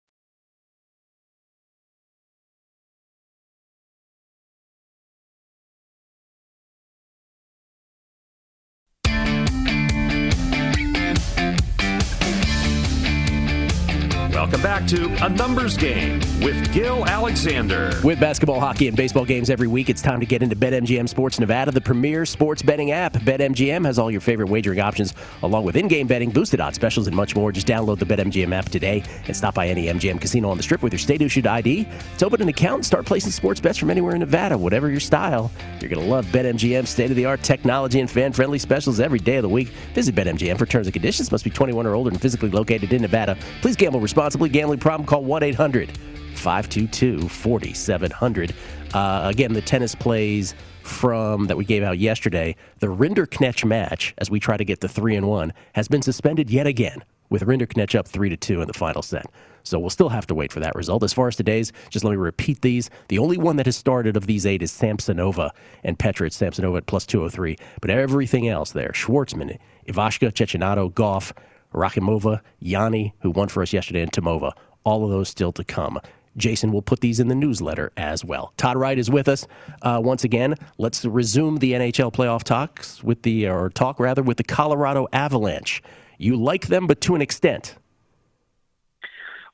[14.41, 17.91] Welcome back to A Numbers Game with Gill Alexander.
[18.03, 21.39] With basketball, hockey, and baseball games every week, it's time to get into BetMGM Sports
[21.39, 23.13] Nevada, the premier sports betting app.
[23.13, 27.05] BetMGM has all your favorite wagering options, along with in game betting, boosted odds specials,
[27.05, 27.51] and much more.
[27.51, 30.81] Just download the BetMGM app today and stop by any MGM casino on the strip
[30.81, 31.87] with your state issued ID.
[32.17, 34.99] To open an account and start placing sports bets from anywhere in Nevada, whatever your
[34.99, 35.51] style.
[35.79, 39.19] You're going to love BetMGM state of the art technology and fan friendly specials every
[39.19, 39.67] day of the week.
[39.93, 41.31] Visit BetMGM for terms and conditions.
[41.31, 43.37] Must be 21 or older and physically located in Nevada.
[43.61, 45.91] Please gamble responsibly gambling problem, call 1 800
[46.35, 48.53] 522 4700.
[48.93, 54.29] Uh, again, the tennis plays from that we gave out yesterday, the Rinderknech match, as
[54.29, 57.97] we try to get the three and one, has been suspended yet again, with Rinderknech
[57.97, 59.25] up three to two in the final set.
[59.63, 61.03] So we'll still have to wait for that result.
[61.03, 62.89] As far as today's, just let me repeat these.
[63.09, 65.51] The only one that has started of these eight is Samsonova
[65.83, 66.29] and Petra.
[66.29, 67.57] Samsonova at plus 203.
[67.79, 71.31] But everything else there Schwartzman, Ivashka, Cecchinato, Gauff,
[71.73, 74.51] Rakhimova, Jani, who won for us yesterday, and Tomova.
[74.83, 75.99] All of those still to come.
[76.37, 78.53] Jason will put these in the newsletter as well.
[78.57, 79.45] Todd Wright is with us
[79.81, 80.55] uh, once again.
[80.77, 85.83] Let's resume the NHL playoff talks with the, or talk rather, with the Colorado Avalanche.
[86.17, 87.75] You like them, but to an extent.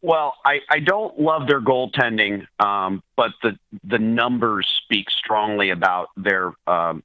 [0.02, 6.10] Well, I, I don't love their goaltending, um, but the the numbers speak strongly about
[6.16, 7.04] their um,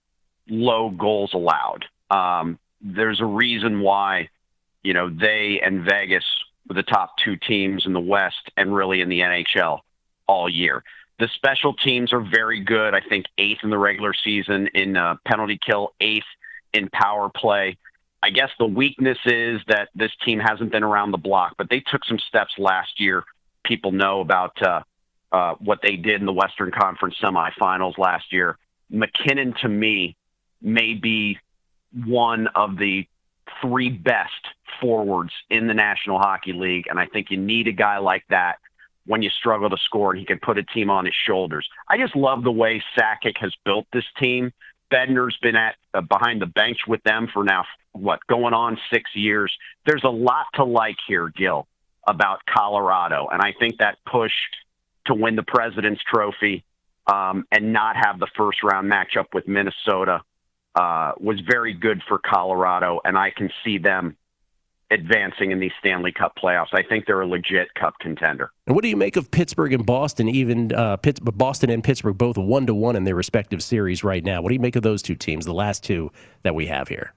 [0.49, 1.87] low goals allowed.
[2.11, 4.29] Um, there's a reason why
[4.83, 6.25] you know, they and Vegas
[6.69, 9.81] were the top two teams in the West and really in the NHL
[10.27, 10.83] all year.
[11.19, 12.95] The special teams are very good.
[12.95, 16.27] I think eighth in the regular season in uh, penalty kill, eighth
[16.73, 17.77] in power play.
[18.23, 21.81] I guess the weakness is that this team hasn't been around the block, but they
[21.81, 23.25] took some steps last year.
[23.65, 24.83] People know about uh,
[25.33, 28.59] uh, what they did in the Western Conference semifinals last year.
[28.91, 30.17] MacKinnon, to me,
[30.61, 31.39] may be
[32.05, 33.07] one of the
[33.61, 34.47] three best
[34.81, 38.57] forwards in the National Hockey League, and I think you need a guy like that
[39.07, 41.69] when you struggle to score, and he can put a team on his shoulders.
[41.89, 44.53] I just love the way Sakic has built this team.
[44.93, 49.11] Bednar's been at uh, behind the bench with them for now what going on six
[49.15, 49.53] years.
[49.87, 51.67] There's a lot to like here, Gill,
[52.07, 54.33] about Colorado, and I think that push
[55.07, 56.65] to win the President's Trophy
[57.13, 60.23] um, and not have the first round matchup with Minnesota
[60.75, 64.17] uh, was very good for Colorado, and I can see them
[64.93, 66.73] advancing in these Stanley Cup playoffs.
[66.73, 68.53] I think they're a legit Cup contender.
[68.67, 70.29] And what do you make of Pittsburgh and Boston?
[70.29, 74.43] Even uh, Boston and Pittsburgh both one to one in their respective series right now.
[74.43, 77.15] What do you make of those two teams, the last two that we have here?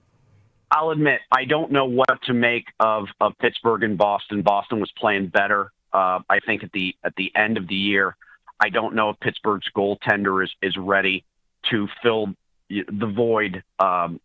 [0.72, 4.42] I'll admit I don't know what to make of of Pittsburgh and Boston.
[4.42, 8.16] Boston was playing better, uh, I think, at the at the end of the year.
[8.60, 11.24] I don't know if Pittsburgh's goaltender is is ready
[11.70, 12.34] to fill
[12.70, 14.20] the void, um,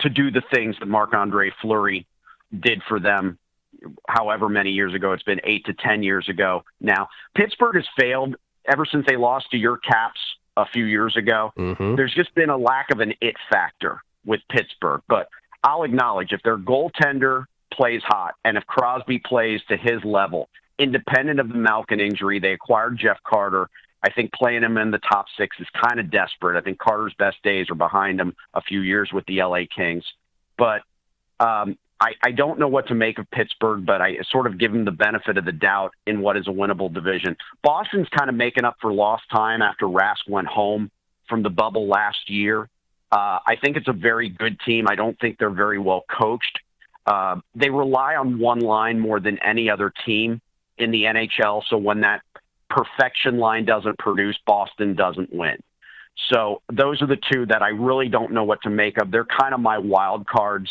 [0.00, 2.06] to do the things that Marc Andre Fleury
[2.60, 3.38] did for them
[4.08, 5.12] however many years ago.
[5.12, 7.08] It's been eight to 10 years ago now.
[7.34, 8.36] Pittsburgh has failed
[8.66, 10.20] ever since they lost to your Caps
[10.56, 11.52] a few years ago.
[11.58, 11.96] Mm-hmm.
[11.96, 15.02] There's just been a lack of an it factor with Pittsburgh.
[15.08, 15.28] But
[15.62, 21.40] I'll acknowledge if their goaltender plays hot and if Crosby plays to his level, independent
[21.40, 23.68] of the Malkin injury, they acquired Jeff Carter.
[24.02, 26.58] I think playing him in the top six is kind of desperate.
[26.58, 30.04] I think Carter's best days are behind him a few years with the LA Kings.
[30.58, 30.82] But
[31.40, 34.72] um, I, I don't know what to make of Pittsburgh, but I sort of give
[34.72, 37.36] them the benefit of the doubt in what is a winnable division.
[37.62, 40.90] Boston's kind of making up for lost time after Rask went home
[41.28, 42.68] from the bubble last year.
[43.12, 44.86] Uh, I think it's a very good team.
[44.88, 46.58] I don't think they're very well coached.
[47.06, 50.40] Uh, they rely on one line more than any other team
[50.78, 51.62] in the NHL.
[51.68, 52.22] So when that
[52.68, 55.56] perfection line doesn't produce, Boston doesn't win.
[56.30, 59.10] So those are the two that I really don't know what to make of.
[59.10, 60.70] They're kind of my wild cards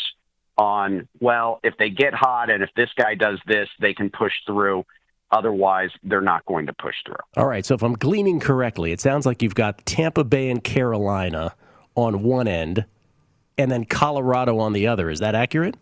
[0.56, 4.32] on, well, if they get hot and if this guy does this, they can push
[4.46, 4.84] through.
[5.30, 7.16] Otherwise, they're not going to push through.
[7.36, 7.66] All right.
[7.66, 11.54] So if I'm gleaning correctly, it sounds like you've got Tampa Bay and Carolina
[11.96, 12.84] on one end
[13.58, 15.10] and then Colorado on the other.
[15.10, 15.76] Is that accurate?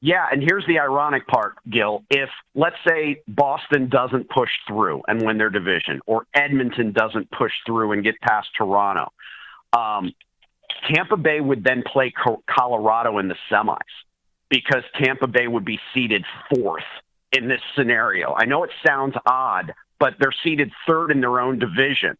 [0.00, 2.04] Yeah, and here's the ironic part, Gill.
[2.10, 7.52] If, let's say, Boston doesn't push through and win their division, or Edmonton doesn't push
[7.64, 9.10] through and get past Toronto,
[9.72, 10.12] um,
[10.92, 12.12] Tampa Bay would then play
[12.46, 13.78] Colorado in the semis
[14.48, 16.84] because Tampa Bay would be seeded fourth
[17.32, 18.34] in this scenario.
[18.34, 22.16] I know it sounds odd, but they're seeded third in their own division.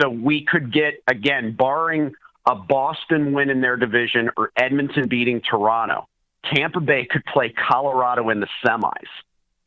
[0.00, 2.12] So we could get, again, barring
[2.46, 6.08] a Boston win in their division or Edmonton beating Toronto,
[6.54, 8.92] Tampa Bay could play Colorado in the semis.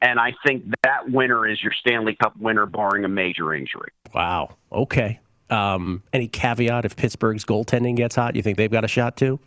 [0.01, 3.89] And I think that winner is your Stanley Cup winner, barring a major injury.
[4.13, 4.55] Wow.
[4.71, 5.19] Okay.
[5.53, 8.35] Um, any caveat if Pittsburgh's goaltending gets hot?
[8.35, 9.39] You think they've got a shot too?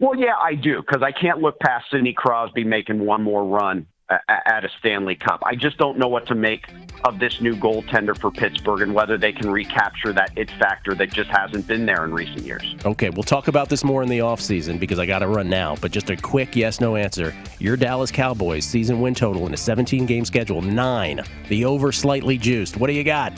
[0.00, 3.86] Well, yeah, I do because I can't look past Sidney Crosby making one more run
[4.28, 5.40] at a Stanley Cup.
[5.44, 6.66] I just don't know what to make
[7.04, 11.12] of this new goaltender for Pittsburgh and whether they can recapture that it factor that
[11.12, 12.74] just hasn't been there in recent years.
[12.84, 15.76] Okay, we'll talk about this more in the offseason because I got to run now.
[15.80, 17.34] But just a quick yes no answer.
[17.58, 21.22] Your Dallas Cowboys season win total in a 17 game schedule, nine.
[21.48, 22.78] The over slightly juiced.
[22.78, 23.32] What do you got?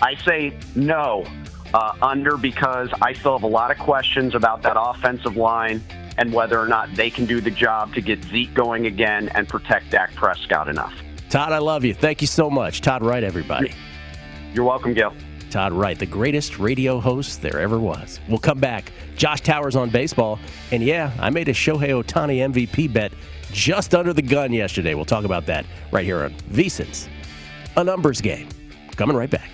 [0.00, 1.24] I say no
[1.74, 5.82] uh, under because I still have a lot of questions about that offensive line
[6.18, 9.48] and whether or not they can do the job to get Zeke going again and
[9.48, 10.94] protect Dak Prescott enough.
[11.28, 11.92] Todd, I love you.
[11.92, 12.80] Thank you so much.
[12.80, 13.72] Todd Wright, everybody.
[14.54, 15.12] You're welcome, Gill.
[15.50, 18.20] Todd Wright, the greatest radio host there ever was.
[18.28, 18.92] We'll come back.
[19.16, 20.38] Josh Towers on baseball.
[20.72, 23.12] And yeah, I made a Shohei Ohtani MVP bet
[23.52, 24.94] just under the gun yesterday.
[24.94, 27.08] We'll talk about that right here on VSIN's
[27.76, 28.48] A Numbers Game.
[28.96, 29.50] Coming right back.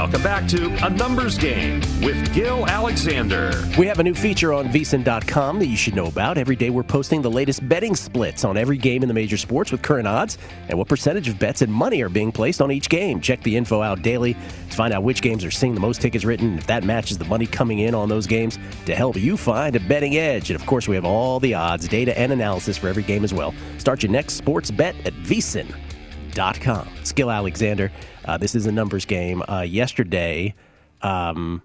[0.00, 3.52] Welcome back to A Numbers Game with Gill Alexander.
[3.78, 6.38] We have a new feature on VSIN.com that you should know about.
[6.38, 9.70] Every day we're posting the latest betting splits on every game in the major sports
[9.70, 10.38] with current odds
[10.70, 13.20] and what percentage of bets and money are being placed on each game.
[13.20, 16.24] Check the info out daily to find out which games are seeing the most tickets
[16.24, 19.76] written, if that matches the money coming in on those games to help you find
[19.76, 20.48] a betting edge.
[20.50, 23.34] And of course, we have all the odds, data, and analysis for every game as
[23.34, 23.52] well.
[23.76, 26.88] Start your next sports bet at VSIN.com.
[27.04, 27.92] Skill Alexander.
[28.24, 29.42] Uh, this is a numbers game.
[29.48, 30.54] Uh, yesterday,
[31.02, 31.62] um,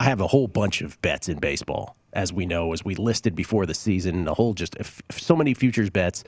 [0.00, 3.34] I have a whole bunch of bets in baseball, as we know, as we listed
[3.34, 4.28] before the season.
[4.28, 6.24] A whole just f- so many futures bets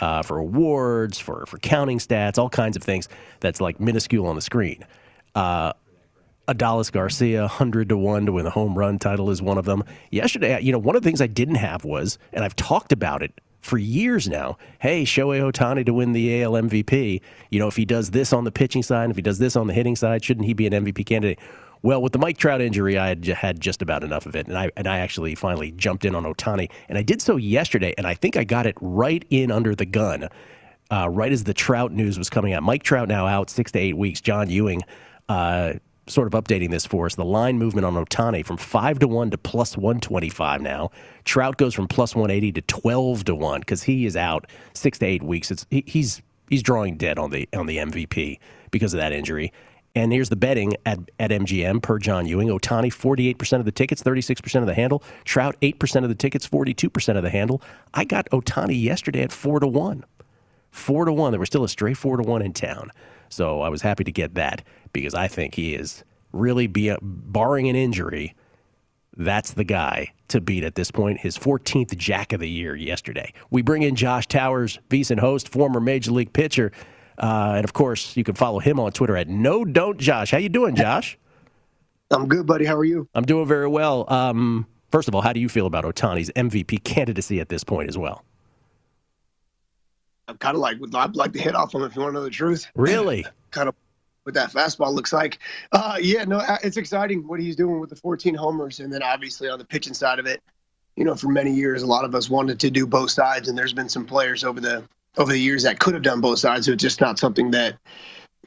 [0.00, 3.08] uh, for awards, for for counting stats, all kinds of things.
[3.40, 4.84] That's like minuscule on the screen.
[5.34, 5.72] Uh,
[6.48, 9.84] Adolis Garcia, hundred to one to win the home run title, is one of them.
[10.10, 13.22] Yesterday, you know, one of the things I didn't have was, and I've talked about
[13.22, 14.58] it for years now.
[14.80, 17.22] Hey, Shohei Ohtani to win the AL MVP.
[17.50, 19.68] You know, if he does this on the pitching side, if he does this on
[19.68, 21.38] the hitting side, shouldn't he be an MVP candidate?
[21.82, 24.70] Well, with the Mike Trout injury, I had just about enough of it, and I
[24.76, 28.14] and I actually finally jumped in on Ohtani, and I did so yesterday, and I
[28.14, 30.28] think I got it right in under the gun,
[30.92, 32.62] uh, right as the Trout news was coming out.
[32.62, 34.20] Mike Trout now out six to eight weeks.
[34.20, 34.82] John Ewing.
[35.28, 35.74] Uh,
[36.06, 37.14] sort of updating this for us.
[37.14, 40.90] The line movement on Ohtani from five to one to plus one twenty five now.
[41.24, 44.98] Trout goes from plus one eighty to twelve to one because he is out six
[44.98, 45.50] to eight weeks.
[45.50, 48.38] It's he, he's he's drawing dead on the on the MVP
[48.70, 49.52] because of that injury.
[49.94, 52.48] And here's the betting at, at MGM per John Ewing.
[52.48, 55.02] Ohtani, 48% of the tickets, 36% of the handle.
[55.24, 57.60] Trout, 8% of the tickets, 42% of the handle.
[57.92, 60.04] I got Ohtani yesterday at 4 to 1.
[60.70, 61.32] 4 to 1.
[61.32, 62.90] There was still a stray 4 to 1 in town.
[63.32, 64.62] So I was happy to get that
[64.92, 68.34] because I think he is really, be, barring an injury,
[69.16, 71.20] That's the guy to beat at this point.
[71.20, 73.32] His 14th Jack of the Year yesterday.
[73.50, 76.72] We bring in Josh Towers, VSiN host, former Major League pitcher.
[77.18, 80.30] Uh, and of course, you can follow him on Twitter at No Don't Josh.
[80.30, 81.18] How you doing, Josh?
[82.10, 82.64] I'm good, buddy.
[82.64, 83.08] How are you?
[83.14, 84.10] I'm doing very well.
[84.12, 87.88] Um, first of all, how do you feel about Ohtani's MVP candidacy at this point
[87.88, 88.24] as well?
[90.32, 92.24] I'm kind of like, I'd like to hit off him if you want to know
[92.24, 92.66] the truth.
[92.74, 93.26] Really?
[93.50, 93.74] kind of
[94.22, 95.38] what that fastball looks like.
[95.72, 99.48] Uh, yeah, no, it's exciting what he's doing with the 14 homers, and then obviously
[99.48, 100.40] on the pitching side of it,
[100.96, 103.56] you know, for many years, a lot of us wanted to do both sides, and
[103.56, 104.84] there's been some players over the
[105.18, 106.66] over the years that could have done both sides.
[106.66, 107.76] So it's just not something that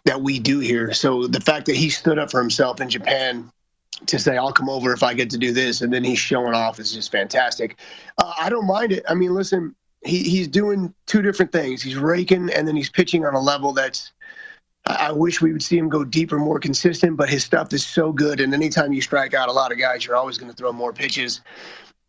[0.06, 0.94] that we do here.
[0.94, 3.52] So the fact that he stood up for himself in Japan
[4.06, 6.54] to say I'll come over if I get to do this, and then he's showing
[6.54, 7.80] off is just fantastic.
[8.18, 9.04] Uh, I don't mind it.
[9.10, 9.76] I mean, listen,
[10.06, 11.82] he, he's doing two different things.
[11.82, 14.12] He's raking, and then he's pitching on a level that's.
[14.88, 18.12] I wish we would see him go deeper, more consistent, but his stuff is so
[18.12, 18.39] good.
[18.39, 20.93] And anytime you strike out a lot of guys, you're always going to throw more
[20.93, 21.41] pitches.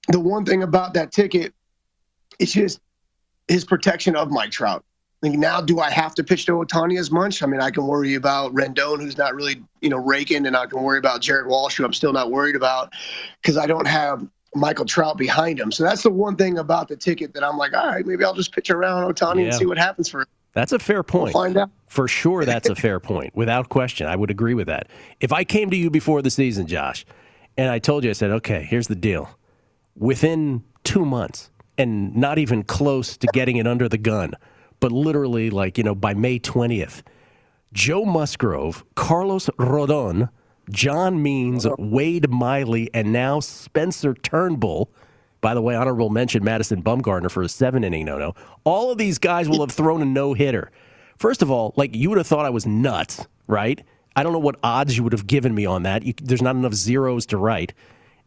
[0.08, 1.54] The one thing about that ticket,
[2.38, 2.80] it's just
[3.48, 4.84] his protection of Mike Trout.
[5.22, 7.42] Like now, do I have to pitch to Ohtani as much?
[7.42, 10.66] I mean, I can worry about Rendon, who's not really, you know, raking, and I
[10.66, 12.92] can worry about Jared Walsh, who I'm still not worried about
[13.40, 14.26] because I don't have
[14.56, 15.70] Michael Trout behind him.
[15.70, 18.34] So that's the one thing about the ticket that I'm like, all right, maybe I'll
[18.34, 19.44] just pitch around Ohtani Yeah.
[19.44, 20.26] and see what happens for him.
[20.52, 21.34] That's a fair point.
[21.34, 21.70] We'll find out.
[21.86, 24.06] For sure, that's a fair point, without question.
[24.06, 24.88] I would agree with that.
[25.20, 27.04] If I came to you before the season, Josh,
[27.58, 29.28] and I told you, I said, okay, here's the deal.
[29.96, 34.32] Within two months, and not even close to getting it under the gun,
[34.80, 37.02] but literally, like, you know, by May 20th,
[37.72, 40.30] Joe Musgrove, Carlos Rodon,
[40.70, 41.76] John Means, uh-huh.
[41.78, 44.90] Wade Miley, and now Spencer Turnbull.
[45.40, 48.34] By the way, honorable mention Madison Bumgarner for a seven inning no no.
[48.64, 50.70] All of these guys will have thrown a no hitter.
[51.18, 53.82] First of all, like you would have thought I was nuts, right?
[54.16, 56.02] I don't know what odds you would have given me on that.
[56.02, 57.74] You, there's not enough zeros to write.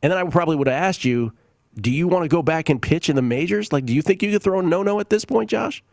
[0.01, 1.33] And then I probably would have asked you,
[1.75, 3.73] do you want to go back and pitch in the majors?
[3.73, 5.83] Like, do you think you could throw a no no at this point, Josh?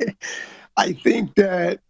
[0.76, 1.80] I think that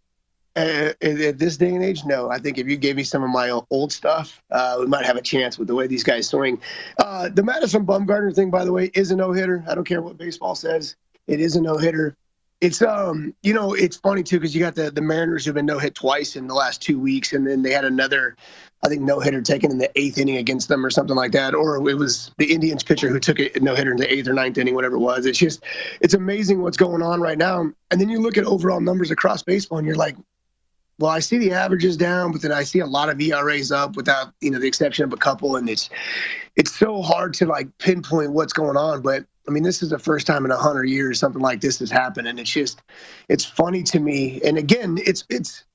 [0.55, 2.29] at at this day and age, no.
[2.29, 5.15] I think if you gave me some of my old stuff, uh, we might have
[5.15, 6.61] a chance with the way these guys swing.
[6.99, 9.63] Uh, the Madison Bumgarner thing, by the way, is a no hitter.
[9.67, 10.95] I don't care what baseball says;
[11.27, 12.15] it is a no hitter.
[12.59, 15.65] It's um, you know, it's funny too because you got the the Mariners who've been
[15.65, 18.35] no hit twice in the last two weeks, and then they had another,
[18.83, 21.55] I think, no hitter taken in the eighth inning against them or something like that,
[21.55, 24.33] or it was the Indians pitcher who took a no hitter in the eighth or
[24.33, 25.25] ninth inning, whatever it was.
[25.25, 25.63] It's just,
[26.01, 27.71] it's amazing what's going on right now.
[27.89, 30.15] And then you look at overall numbers across baseball, and you're like,
[31.01, 33.95] well, I see the averages down, but then I see a lot of ERAs up
[33.95, 35.89] without, you know, the exception of a couple, and it's
[36.55, 39.01] it's so hard to like pinpoint what's going on.
[39.01, 41.79] But I mean, this is the first time in a hundred years something like this
[41.79, 42.81] has happened, and it's just
[43.29, 44.41] it's funny to me.
[44.45, 45.65] And again, it's it's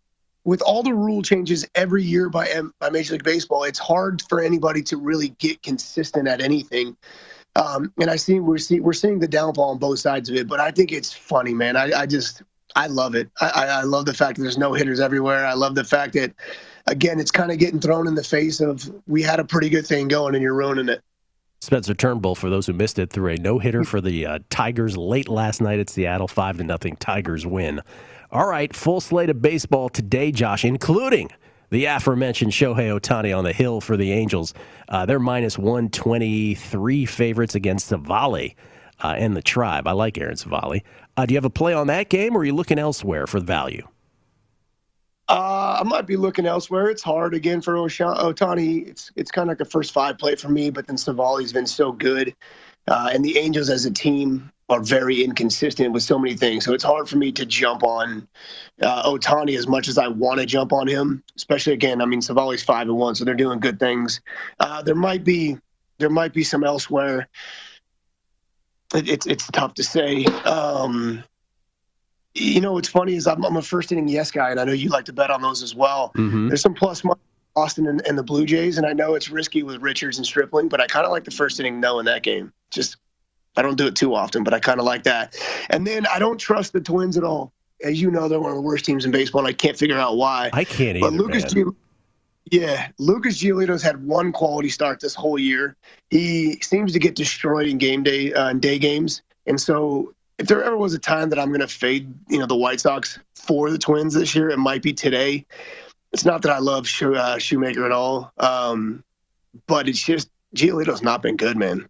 [0.44, 4.22] with all the rule changes every year by M- by Major League Baseball, it's hard
[4.28, 6.96] for anybody to really get consistent at anything.
[7.56, 10.46] Um, and I see we're see we're seeing the downfall on both sides of it,
[10.46, 11.76] but I think it's funny, man.
[11.76, 12.42] I, I just
[12.74, 13.30] I love it.
[13.40, 15.46] I, I love the fact that there's no hitters everywhere.
[15.46, 16.34] I love the fact that
[16.86, 19.86] again, it's kind of getting thrown in the face of we had a pretty good
[19.86, 21.02] thing going and you're ruining it.
[21.60, 24.96] Spencer Turnbull, for those who missed it, threw a no hitter for the uh, Tigers
[24.96, 26.96] late last night at Seattle, five to nothing.
[26.96, 27.80] Tigers win.
[28.30, 31.30] All right, full slate of baseball today, Josh, including
[31.70, 34.52] the aforementioned Shohei Ohtani on the hill for the Angels.
[34.88, 38.54] Uh, they're minus one twenty three favorites against Civale
[39.02, 39.86] uh, and the Tribe.
[39.88, 40.82] I like Aaron Civale.
[41.16, 43.40] Uh, do you have a play on that game, or are you looking elsewhere for
[43.40, 43.86] the value?
[45.28, 46.88] Uh, I might be looking elsewhere.
[46.88, 48.86] It's hard again for Ohtani.
[48.88, 51.66] It's it's kind of like a first five play for me, but then Civale's been
[51.66, 52.34] so good,
[52.86, 56.64] uh, and the Angels as a team are very inconsistent with so many things.
[56.64, 58.26] So it's hard for me to jump on
[58.82, 61.22] uh, Ohtani as much as I want to jump on him.
[61.36, 64.20] Especially again, I mean Civale's five and one, so they're doing good things.
[64.60, 65.56] Uh, there might be
[65.98, 67.28] there might be some elsewhere.
[68.94, 70.24] It, it's it's tough to say.
[70.44, 71.24] Um,
[72.34, 74.72] you know, what's funny is I'm, I'm a first inning yes guy, and I know
[74.72, 76.12] you like to bet on those as well.
[76.16, 76.48] Mm-hmm.
[76.48, 77.20] There's some plus money
[77.56, 80.68] Boston and, and the Blue Jays, and I know it's risky with Richards and Stripling,
[80.68, 82.52] but I kind of like the first inning no in that game.
[82.70, 82.98] Just
[83.56, 85.34] I don't do it too often, but I kind of like that.
[85.70, 87.54] And then I don't trust the Twins at all.
[87.82, 89.98] As you know, they're one of the worst teams in baseball, and I can't figure
[89.98, 90.50] out why.
[90.52, 91.64] I can't But either, Lucas man.
[91.64, 91.76] Giol-
[92.50, 95.76] yeah, Lucas Giolito's had one quality start this whole year.
[96.10, 100.48] He seems to get destroyed in game day uh, in day games, and so if
[100.48, 103.18] there ever was a time that I'm going to fade, you know, the White Sox
[103.34, 105.46] for the Twins this year, it might be today.
[106.12, 109.02] It's not that I love uh, Shoemaker at all, um,
[109.66, 111.88] but it's just Giolito's not been good, man.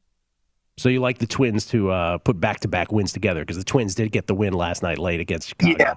[0.78, 4.12] So you like the Twins to uh, put back-to-back wins together because the Twins did
[4.12, 5.76] get the win last night late against Chicago.
[5.78, 5.94] Yeah.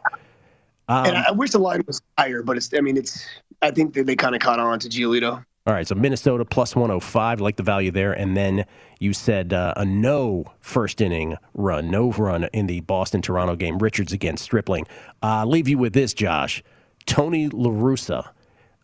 [0.89, 2.73] Um, and I wish the line was higher, but it's.
[2.73, 3.25] I mean, it's.
[3.61, 5.45] I think that they kind of caught on to Giolito.
[5.67, 8.11] All right, so Minnesota plus 105, like the value there.
[8.11, 8.65] And then
[8.99, 13.77] you said uh, a no first inning run, no run in the Boston Toronto game.
[13.77, 14.87] Richards against Stripling.
[15.21, 16.63] Uh, leave you with this, Josh.
[17.05, 18.29] Tony La Russa,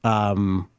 [0.03, 0.69] um,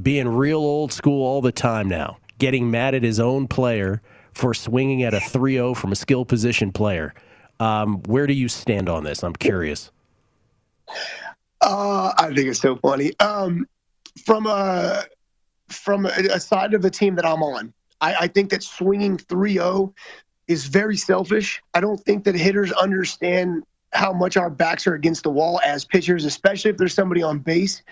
[0.00, 4.02] being real old school all the time now, getting mad at his own player
[4.34, 7.12] for swinging at a 3 0 from a skill position player.
[7.58, 9.24] Um, where do you stand on this?
[9.24, 9.90] I'm curious.
[11.60, 13.12] Uh, I think it's so funny.
[13.20, 13.66] Um,
[14.24, 15.04] from a
[15.68, 19.18] from a, a, side of the team that I'm on, I, I think that swinging
[19.18, 19.92] 3-0
[20.46, 21.60] is very selfish.
[21.74, 25.84] I don't think that hitters understand how much our backs are against the wall as
[25.84, 27.82] pitchers, especially if there's somebody on base.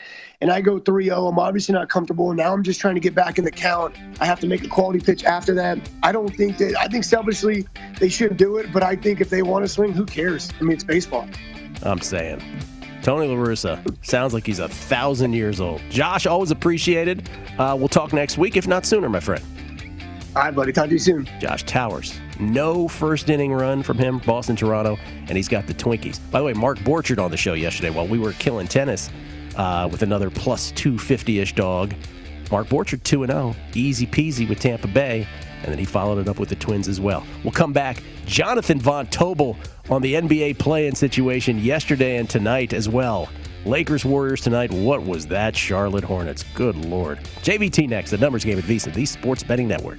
[0.40, 1.26] And I go 3 0.
[1.26, 2.32] I'm obviously not comfortable.
[2.34, 3.97] Now I'm just trying to get back in the count.
[4.20, 5.78] I have to make a quality pitch after that.
[6.03, 7.66] I don't think that, I think selfishly
[7.99, 8.72] they shouldn't do it.
[8.72, 10.51] But I think if they want to swing, who cares?
[10.61, 11.28] I mean, it's baseball.
[11.82, 12.42] I'm saying.
[13.05, 15.82] Tony La Russa sounds like he's a thousand years old.
[15.90, 17.28] Josh, always appreciated.
[17.59, 19.44] Uh, we'll talk next week, if not sooner, my friend.
[20.34, 20.72] All right, buddy.
[20.72, 21.28] Talk to you soon.
[21.38, 22.18] Josh Towers.
[22.40, 24.96] No first inning run from him, Boston, Toronto,
[25.28, 26.18] and he's got the Twinkies.
[26.30, 29.11] By the way, Mark Borchard on the show yesterday while we were killing tennis
[29.57, 31.92] uh, with another plus 250 ish dog.
[32.50, 35.28] Mark Borchard 2 0, easy peasy with Tampa Bay,
[35.64, 37.26] and then he followed it up with the Twins as well.
[37.42, 38.02] We'll come back.
[38.26, 39.56] Jonathan Von Tobel
[39.90, 43.28] on the NBA play in situation yesterday and tonight as well.
[43.64, 44.70] Lakers Warriors tonight.
[44.70, 45.56] What was that?
[45.56, 46.44] Charlotte Hornets.
[46.54, 47.18] Good Lord.
[47.42, 49.98] JVT next, the numbers game at VSiN, the Sports Betting Network.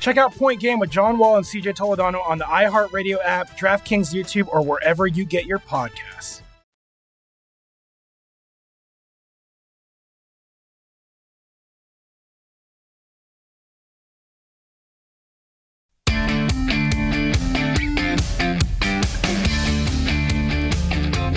[0.00, 4.14] Check out Point Game with John Wall and CJ Toledano on the iHeartRadio app, DraftKings
[4.14, 6.42] YouTube, or wherever you get your podcasts.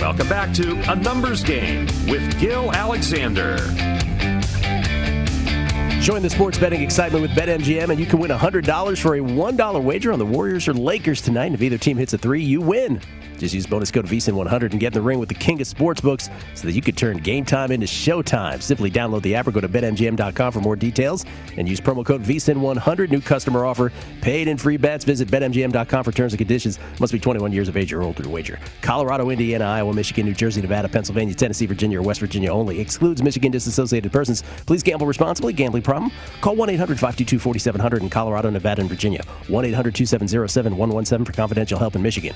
[0.00, 3.56] Welcome back to A Numbers Game with Gill Alexander.
[6.10, 9.84] Join the sports betting excitement with BetMGM, and you can win $100 for a $1
[9.84, 11.52] wager on the Warriors or Lakers tonight.
[11.52, 13.00] If either team hits a three, you win.
[13.40, 16.30] Just use bonus code VSIN100 and get in the ring with the king of sportsbooks
[16.54, 18.60] so that you can turn game time into showtime.
[18.60, 21.24] Simply download the app or go to betmgm.com for more details
[21.56, 23.10] and use promo code VSIN100.
[23.10, 23.92] New customer offer.
[24.20, 25.06] Paid in free bets.
[25.06, 26.78] Visit betmgm.com for terms and conditions.
[27.00, 28.58] Must be 21 years of age or older to wager.
[28.82, 32.78] Colorado, Indiana, Iowa, Michigan, New Jersey, Nevada, Pennsylvania, Tennessee, Virginia, or West Virginia only.
[32.78, 34.42] Excludes Michigan disassociated persons.
[34.66, 35.54] Please gamble responsibly.
[35.54, 36.12] Gambling problem?
[36.42, 39.22] Call 1-800-522-4700 in Colorado, Nevada, and Virginia.
[39.46, 42.34] 1-800-270-7117 for confidential help in Michigan.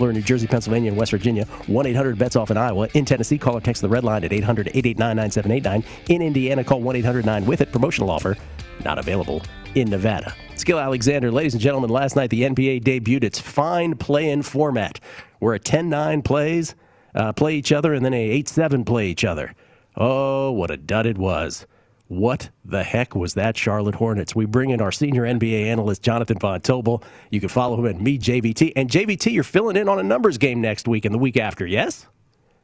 [0.00, 1.44] 1-800-GAMBLER in New Jersey, Pennsylvania, and West Virginia.
[1.66, 2.88] 1-800-BETS-OFF in Iowa.
[2.94, 5.84] In Tennessee, call or text the red line at 800-889-9789.
[6.08, 7.72] In Indiana, call 1-800-9-WITH-IT.
[7.72, 8.36] Promotional offer
[8.84, 9.42] not available
[9.74, 10.34] in Nevada.
[10.56, 14.98] Skill Alexander, ladies and gentlemen, last night the NBA debuted its fine play-in format
[15.38, 16.74] where a 10-9 plays
[17.14, 19.54] uh, play each other and then a 8-7 play each other.
[19.96, 21.66] Oh, what a dud it was.
[22.10, 24.34] What the heck was that Charlotte Hornets?
[24.34, 27.04] We bring in our senior NBA analyst, Jonathan Von Tobel.
[27.30, 28.72] You can follow him at me, JVT.
[28.74, 31.64] And JVT, you're filling in on a numbers game next week and the week after,
[31.64, 32.08] yes?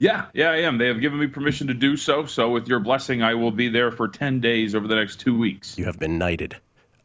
[0.00, 0.78] Yeah, yeah, I am.
[0.78, 2.26] They have given me permission to do so.
[2.26, 5.38] So, with your blessing, I will be there for 10 days over the next two
[5.38, 5.78] weeks.
[5.78, 6.56] You have been knighted.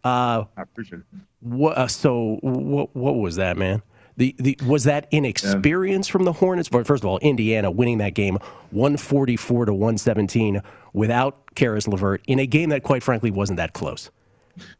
[0.04, 1.20] Uh, I appreciate it.
[1.42, 3.84] What, uh, so, what, what was that, man?
[4.18, 6.12] The, the was that inexperience yeah.
[6.12, 6.70] from the Hornets?
[6.70, 8.38] First of all, Indiana winning that game
[8.72, 10.62] 144 to 117
[10.94, 14.10] without Caris LeVert in a game that, quite frankly, wasn't that close.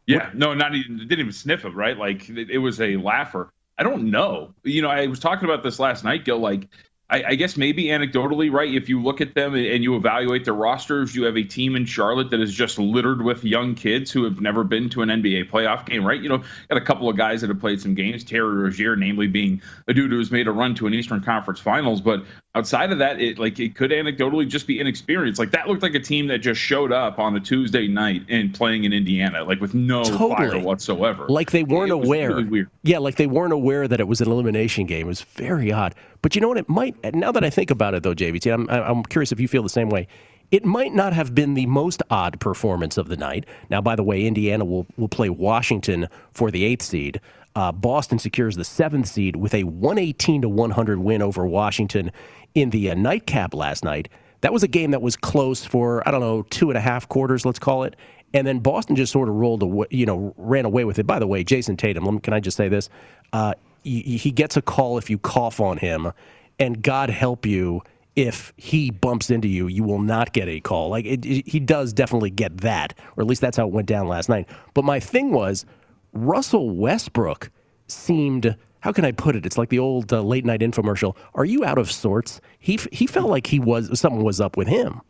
[0.06, 1.74] Yeah, no, not even didn't even sniff it.
[1.74, 3.50] Right, like it, it was a laugher.
[3.78, 4.54] I don't know.
[4.64, 6.38] You know, I was talking about this last night, Gill.
[6.38, 6.68] Like
[7.12, 8.72] I, I, guess maybe anecdotally, right?
[8.72, 11.84] If you look at them and you evaluate their rosters, you have a team in
[11.84, 15.50] Charlotte that is just littered with young kids who have never been to an NBA
[15.50, 16.20] playoff game, right?
[16.20, 18.24] You know, got a couple of guys that have played some games.
[18.24, 22.00] Terry Rozier, namely, being a dude who's made a run to an Eastern Conference Finals,
[22.00, 25.38] but outside of that, it like it could anecdotally just be inexperience.
[25.38, 28.54] Like that looked like a team that just showed up on a Tuesday night and
[28.54, 30.34] playing in Indiana, like with no totally.
[30.34, 31.26] fire whatsoever.
[31.28, 32.36] Like they weren't aware.
[32.36, 35.06] Really yeah, like they weren't aware that it was an elimination game.
[35.06, 35.94] It was very odd.
[36.22, 36.58] But you know what?
[36.58, 37.14] It might.
[37.14, 39.68] Now that I think about it, though, JVT, I'm I'm curious if you feel the
[39.68, 40.06] same way.
[40.52, 43.46] It might not have been the most odd performance of the night.
[43.70, 47.20] Now, by the way, Indiana will will play Washington for the eighth seed.
[47.54, 52.10] Uh, Boston secures the seventh seed with a 118 to 100 win over Washington
[52.54, 54.08] in the uh, nightcap last night.
[54.40, 57.08] That was a game that was close for I don't know two and a half
[57.08, 57.96] quarters, let's call it,
[58.32, 61.06] and then Boston just sort of rolled away, you know, ran away with it.
[61.06, 62.88] By the way, Jayson Tatum, can I just say this?
[63.32, 66.12] Uh, he, gets a call if you cough on him,
[66.58, 67.82] and God help you
[68.14, 70.90] if he bumps into you, you will not get a call.
[70.90, 73.88] Like it, it, he does definitely get that, or at least that's how it went
[73.88, 74.48] down last night.
[74.74, 75.64] But my thing was
[76.12, 77.50] Russell Westbrook
[77.88, 79.46] seemed how can I put it?
[79.46, 81.16] It's like the old uh, late night infomercial.
[81.34, 82.40] Are you out of sorts?
[82.58, 85.00] He he felt like he was something was up with him.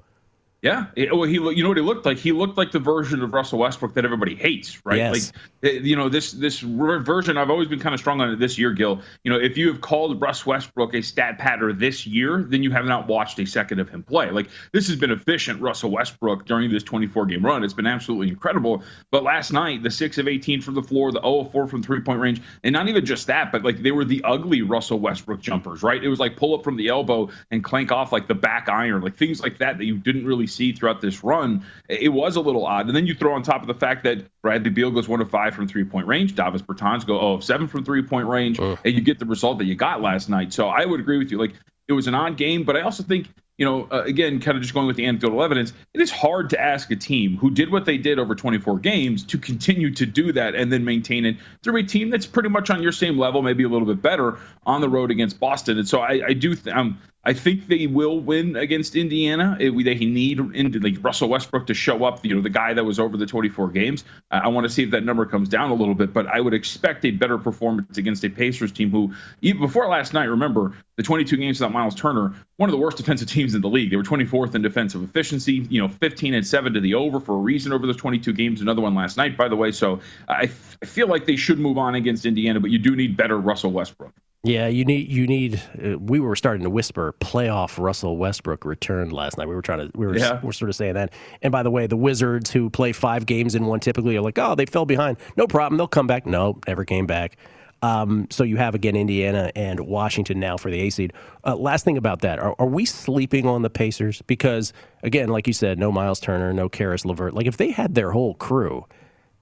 [0.62, 2.18] Yeah, it, well, he you know what he looked like.
[2.18, 4.96] He looked like the version of Russell Westbrook that everybody hates, right?
[4.96, 5.32] Yes.
[5.60, 7.36] Like, you know, this this version.
[7.36, 9.00] I've always been kind of strong on it this year, Gill.
[9.24, 12.70] You know, if you have called Russ Westbrook a stat patter this year, then you
[12.70, 14.30] have not watched a second of him play.
[14.30, 17.64] Like this has been efficient Russell Westbrook during this 24 game run.
[17.64, 18.84] It's been absolutely incredible.
[19.10, 21.82] But last night, the six of 18 from the floor, the 0 of 4 from
[21.82, 25.00] three point range, and not even just that, but like they were the ugly Russell
[25.00, 26.04] Westbrook jumpers, right?
[26.04, 29.02] It was like pull up from the elbow and clank off like the back iron,
[29.02, 32.40] like things like that that you didn't really see throughout this run it was a
[32.40, 32.86] little odd.
[32.86, 35.30] And then you throw on top of the fact that Bradley Beal goes one of
[35.30, 38.94] five from three point range, Davis Bertans go oh seven from three point range, and
[38.94, 40.52] you get the result that you got last night.
[40.52, 41.38] So I would agree with you.
[41.38, 41.54] Like
[41.88, 43.28] it was an odd game, but I also think
[43.58, 46.50] you know, uh, again, kind of just going with the anecdotal evidence, it is hard
[46.50, 50.06] to ask a team who did what they did over 24 games to continue to
[50.06, 53.18] do that and then maintain it through a team that's pretty much on your same
[53.18, 55.78] level, maybe a little bit better on the road against Boston.
[55.78, 59.56] And so I, I do, th- um, I think they will win against Indiana.
[59.60, 60.40] It, they need
[60.82, 62.24] like Russell Westbrook to show up.
[62.24, 64.04] You know, the guy that was over the 24 games.
[64.30, 66.40] I, I want to see if that number comes down a little bit, but I
[66.40, 70.74] would expect a better performance against a Pacers team who, even before last night, remember
[70.96, 73.90] the 22 games without Miles Turner, one of the worst defensive teams in the league.
[73.90, 75.66] They were 24th in defensive efficiency.
[75.70, 78.60] You know, 15 and seven to the over for a reason over those 22 games.
[78.60, 79.70] Another one last night, by the way.
[79.70, 82.96] So I, f- I feel like they should move on against Indiana, but you do
[82.96, 84.12] need better Russell Westbrook.
[84.44, 85.62] Yeah, you need you need.
[85.82, 89.46] Uh, we were starting to whisper playoff Russell Westbrook returned last night.
[89.46, 90.40] We were trying to we were yeah.
[90.42, 91.12] we're sort of saying that.
[91.42, 94.38] And by the way, the Wizards who play five games in one typically are like,
[94.38, 95.18] oh, they fell behind.
[95.36, 96.26] No problem, they'll come back.
[96.26, 97.36] No, never came back.
[97.82, 101.12] Um, so you have again Indiana and Washington now for the A seed.
[101.44, 104.22] Uh, last thing about that, are, are, we sleeping on the Pacers?
[104.22, 104.72] Because
[105.04, 107.34] again, like you said, no Miles Turner, no Caris LeVert.
[107.34, 108.86] Like if they had their whole crew,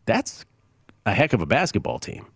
[0.05, 0.45] that's
[1.07, 2.27] a heck of a basketball team.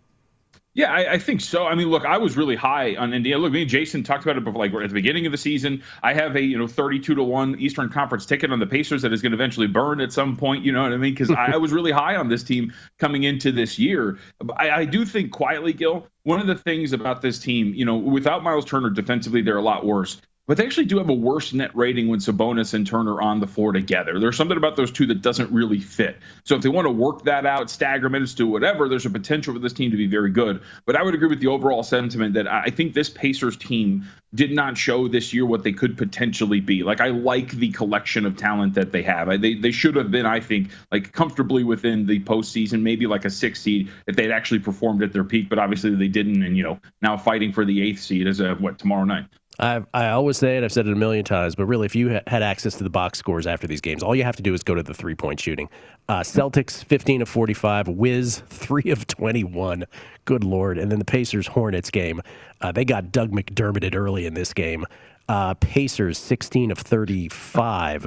[0.75, 1.67] Yeah, I, I, think so.
[1.67, 3.41] I mean, look, I was really high on Indiana.
[3.41, 5.81] Look, me and Jason talked about it before, like at the beginning of the season.
[6.03, 9.13] I have a you know 32 to one Eastern Conference ticket on the Pacers that
[9.13, 10.65] is going to eventually burn at some point.
[10.65, 11.15] You know what I mean?
[11.15, 14.19] Because I, I, was really high on this team coming into this year.
[14.57, 16.09] I, I do think quietly, Gill.
[16.25, 19.63] One of the things about this team, you know, without Miles Turner defensively, they're a
[19.63, 23.21] lot worse but they actually do have a worse net rating when Sabonis and Turner
[23.21, 24.19] on the floor together.
[24.19, 26.17] There's something about those two that doesn't really fit.
[26.45, 29.55] So if they want to work that out, stagger minutes, do whatever, there's a potential
[29.55, 30.63] for this team to be very good.
[30.85, 34.53] But I would agree with the overall sentiment that I think this Pacers team did
[34.53, 36.83] not show this year what they could potentially be.
[36.83, 39.29] Like I like the collection of talent that they have.
[39.29, 43.25] I, they they should have been, I think, like comfortably within the postseason, maybe like
[43.25, 45.49] a six seed if they'd actually performed at their peak.
[45.49, 48.53] But obviously they didn't, and you know now fighting for the eighth seed as a
[48.53, 49.27] uh, what tomorrow night.
[49.59, 50.65] I I always say it.
[50.65, 52.91] I've said it a million times, but really, if you ha- had access to the
[52.91, 55.15] box scores after these games, all you have to do is go to the three
[55.15, 55.69] point shooting.
[56.09, 59.85] Uh, Celtics fifteen of forty five, Wiz three of twenty one.
[60.25, 60.79] Good lord!
[60.79, 62.21] And then the Pacers Hornets game,
[62.61, 64.87] uh, they got Doug McDermotted early in this game.
[65.29, 68.07] Uh, Pacers sixteen of thirty five.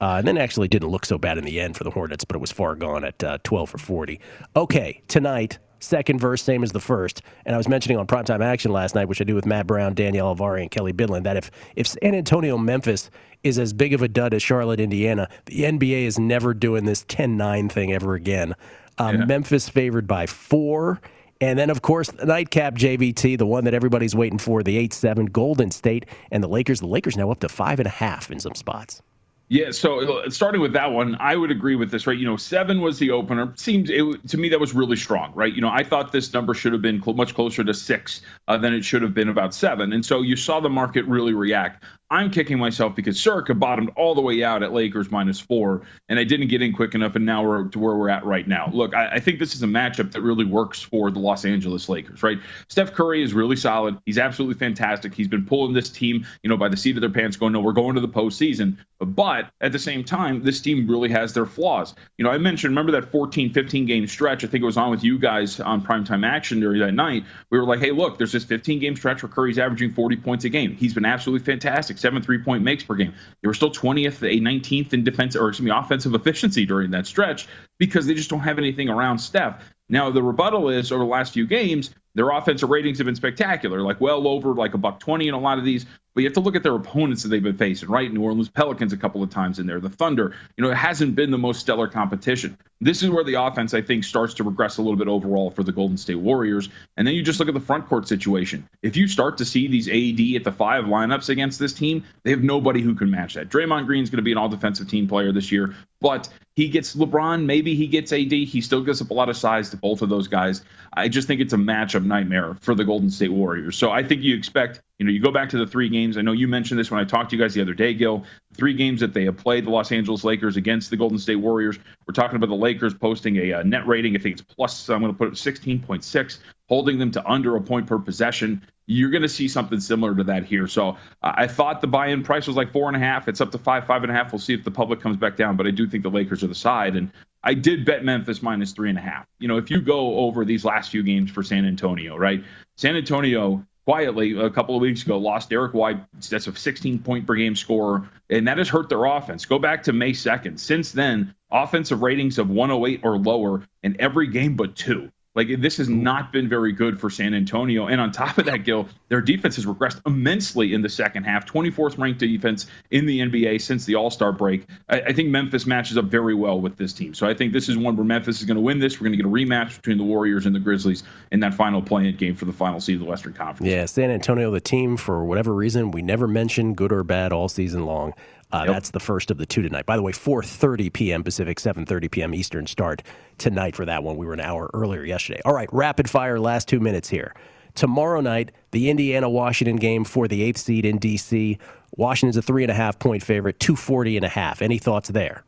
[0.00, 2.34] Uh, and then actually didn't look so bad in the end for the Hornets, but
[2.34, 4.18] it was far gone at uh, 12 for 40.
[4.56, 7.22] Okay, tonight, second verse, same as the first.
[7.44, 9.94] And I was mentioning on Primetime Action last night, which I do with Matt Brown,
[9.94, 13.10] Danielle Alvari, and Kelly Bidlin, that if, if San Antonio Memphis
[13.42, 17.04] is as big of a dud as Charlotte, Indiana, the NBA is never doing this
[17.08, 18.54] 10 9 thing ever again.
[18.98, 19.24] Um, yeah.
[19.24, 21.00] Memphis favored by four.
[21.40, 24.92] And then, of course, the nightcap JVT, the one that everybody's waiting for, the 8
[24.92, 26.80] 7 Golden State and the Lakers.
[26.80, 29.02] The Lakers now up to five and a half in some spots.
[29.48, 32.16] Yeah, so starting with that one, I would agree with this, right?
[32.16, 33.52] You know, seven was the opener.
[33.56, 35.52] Seems it, to me that was really strong, right?
[35.52, 38.56] You know, I thought this number should have been cl- much closer to six uh,
[38.56, 41.84] than it should have been about seven, and so you saw the market really react.
[42.12, 45.80] I'm kicking myself because Circa bottomed all the way out at Lakers minus four,
[46.10, 48.46] and I didn't get in quick enough, and now we're to where we're at right
[48.46, 48.70] now.
[48.70, 51.88] Look, I, I, think this is a matchup that really works for the Los Angeles
[51.88, 52.38] Lakers, right?
[52.68, 53.96] Steph Curry is really solid.
[54.04, 55.14] He's absolutely fantastic.
[55.14, 57.60] He's been pulling this team, you know, by the seat of their pants, going, no,
[57.60, 58.76] we're going to the postseason.
[58.98, 59.16] But
[59.60, 61.94] at the same time, this team really has their flaws.
[62.18, 64.44] You know, I mentioned, remember that 14, 15 game stretch?
[64.44, 67.24] I think it was on with you guys on primetime action during that night.
[67.50, 70.44] We were like, hey, look, there's this 15 game stretch where Curry's averaging 40 points
[70.44, 70.76] a game.
[70.76, 73.14] He's been absolutely fantastic seven three point makes per game.
[73.42, 77.06] They were still 20th, a 19th in defense or excuse me, offensive efficiency during that
[77.06, 79.62] stretch because they just don't have anything around Steph.
[79.88, 83.80] Now the rebuttal is over the last few games, their offensive ratings have been spectacular,
[83.80, 85.86] like well over like a buck 20 in a lot of these.
[86.14, 88.12] But you have to look at their opponents that they've been facing, right?
[88.12, 90.34] New Orleans Pelicans a couple of times in there, the Thunder.
[90.58, 92.58] You know, it hasn't been the most stellar competition.
[92.82, 95.62] This is where the offense, I think, starts to regress a little bit overall for
[95.62, 96.68] the Golden State Warriors.
[96.98, 98.68] And then you just look at the front court situation.
[98.82, 102.30] If you start to see these AD at the five lineups against this team, they
[102.30, 103.48] have nobody who can match that.
[103.48, 106.94] Draymond Green's going to be an all defensive team player this year, but he gets
[106.94, 108.30] LeBron, maybe he gets AD.
[108.30, 110.62] He still gives up a lot of size to both of those guys.
[110.92, 113.76] I just think it's a matchup nightmare for the Golden State Warriors.
[113.76, 116.18] So I think you expect, you know, you go back to the three games.
[116.18, 118.24] I know you mentioned this when I talked to you guys the other day, Gill.
[118.54, 121.78] Three games that they have played the Los Angeles Lakers against the Golden State Warriors.
[122.06, 124.14] We're talking about the Lakers posting a, uh, net rating.
[124.14, 126.38] I think it's plus, I'm going to put it 16.6,
[126.68, 128.62] holding them to under a point per possession.
[128.86, 130.66] You're going to see something similar to that here.
[130.66, 133.28] So I thought the buy-in price was like four and a half.
[133.28, 134.32] It's up to five, five and a half.
[134.32, 135.56] We'll see if the public comes back down.
[135.56, 136.96] But I do think the Lakers are the side.
[136.96, 137.10] And
[137.44, 139.26] I did bet Memphis minus three and a half.
[139.38, 142.42] You know, if you go over these last few games for San Antonio, right?
[142.76, 146.00] San Antonio quietly a couple of weeks ago lost Derrick White.
[146.28, 149.44] That's a 16 point per game scorer, and that has hurt their offense.
[149.44, 150.58] Go back to May 2nd.
[150.58, 155.10] Since then, offensive ratings of 108 or lower in every game but two.
[155.34, 157.86] Like this has not been very good for San Antonio.
[157.86, 161.44] And on top of that, Gill, their defense has regressed immensely in the second half.
[161.44, 164.66] 24th ranked defense in the NBA since the All Star break.
[164.88, 167.12] I, I, think Memphis matches up very well with this team.
[167.12, 168.98] So I think this is one where Memphis is going to win this.
[168.98, 171.82] We're going to get a rematch between the Warriors and the Grizzlies in that final
[171.82, 173.70] play-in game for the final seed of the Western Conference.
[173.70, 177.50] Yeah, San Antonio, the team for whatever reason we never mentioned, good or bad, all
[177.50, 178.14] season long.
[178.50, 178.76] Uh, yep.
[178.76, 179.84] That's the first of the two tonight.
[179.84, 181.22] By the way, 4:30 p.m.
[181.22, 182.34] Pacific, 7:30 p.m.
[182.34, 183.02] Eastern start
[183.36, 184.16] tonight for that one.
[184.16, 185.42] We were an hour earlier yesterday.
[185.44, 186.40] All right, rapid fire.
[186.40, 187.34] Last two minutes here.
[187.74, 191.58] Tomorrow night, the Indiana Washington game for the eighth seed in D.C.
[191.96, 194.60] Washington's a three and a half point favorite, 240 and a half.
[194.60, 195.44] Any thoughts there?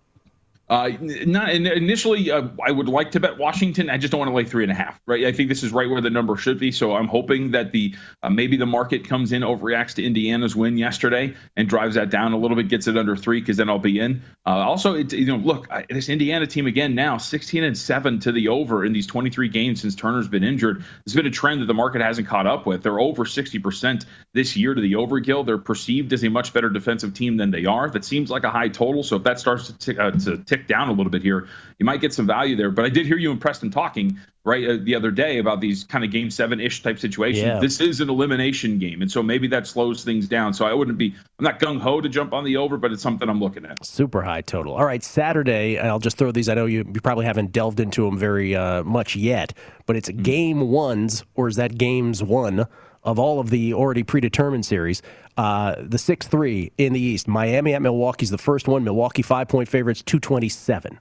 [0.68, 3.90] Uh, not initially, uh, I would like to bet Washington.
[3.90, 5.00] I just don't want to lay three and a half.
[5.06, 5.24] Right?
[5.26, 6.72] I think this is right where the number should be.
[6.72, 10.78] So I'm hoping that the uh, maybe the market comes in, overreacts to Indiana's win
[10.78, 13.78] yesterday, and drives that down a little bit, gets it under three, because then I'll
[13.78, 14.22] be in.
[14.46, 18.48] Uh, also, you know, look, this Indiana team again now 16 and seven to the
[18.48, 20.84] over in these 23 games since Turner's been injured.
[21.04, 22.82] There's been a trend that the market hasn't caught up with.
[22.82, 25.20] They're over 60 percent this year to the over.
[25.20, 25.44] Gill.
[25.44, 27.88] They're perceived as a much better defensive team than they are.
[27.88, 29.02] That seems like a high total.
[29.02, 31.48] So if that starts to, t- uh, to tick down a little bit here,
[31.78, 32.70] you might get some value there.
[32.70, 35.84] But I did hear you and Preston talking right uh, the other day about these
[35.84, 37.46] kind of game seven ish type situations.
[37.46, 37.58] Yeah.
[37.58, 40.54] This is an elimination game, and so maybe that slows things down.
[40.54, 41.14] So I wouldn't be.
[41.38, 43.84] I'm not gung ho to jump on the over, but it's something I'm looking at.
[43.84, 44.74] Super high total.
[44.74, 46.48] All right, Saturday, I'll just throw these.
[46.48, 49.52] I know you, you probably haven't delved into them very uh, much yet,
[49.86, 52.66] but it's game ones, or is that games one
[53.02, 55.02] of all of the already predetermined series?
[55.36, 57.26] Uh, the 6 3 in the East.
[57.26, 58.84] Miami at Milwaukee's the first one.
[58.84, 61.00] Milwaukee five point favorites, 227.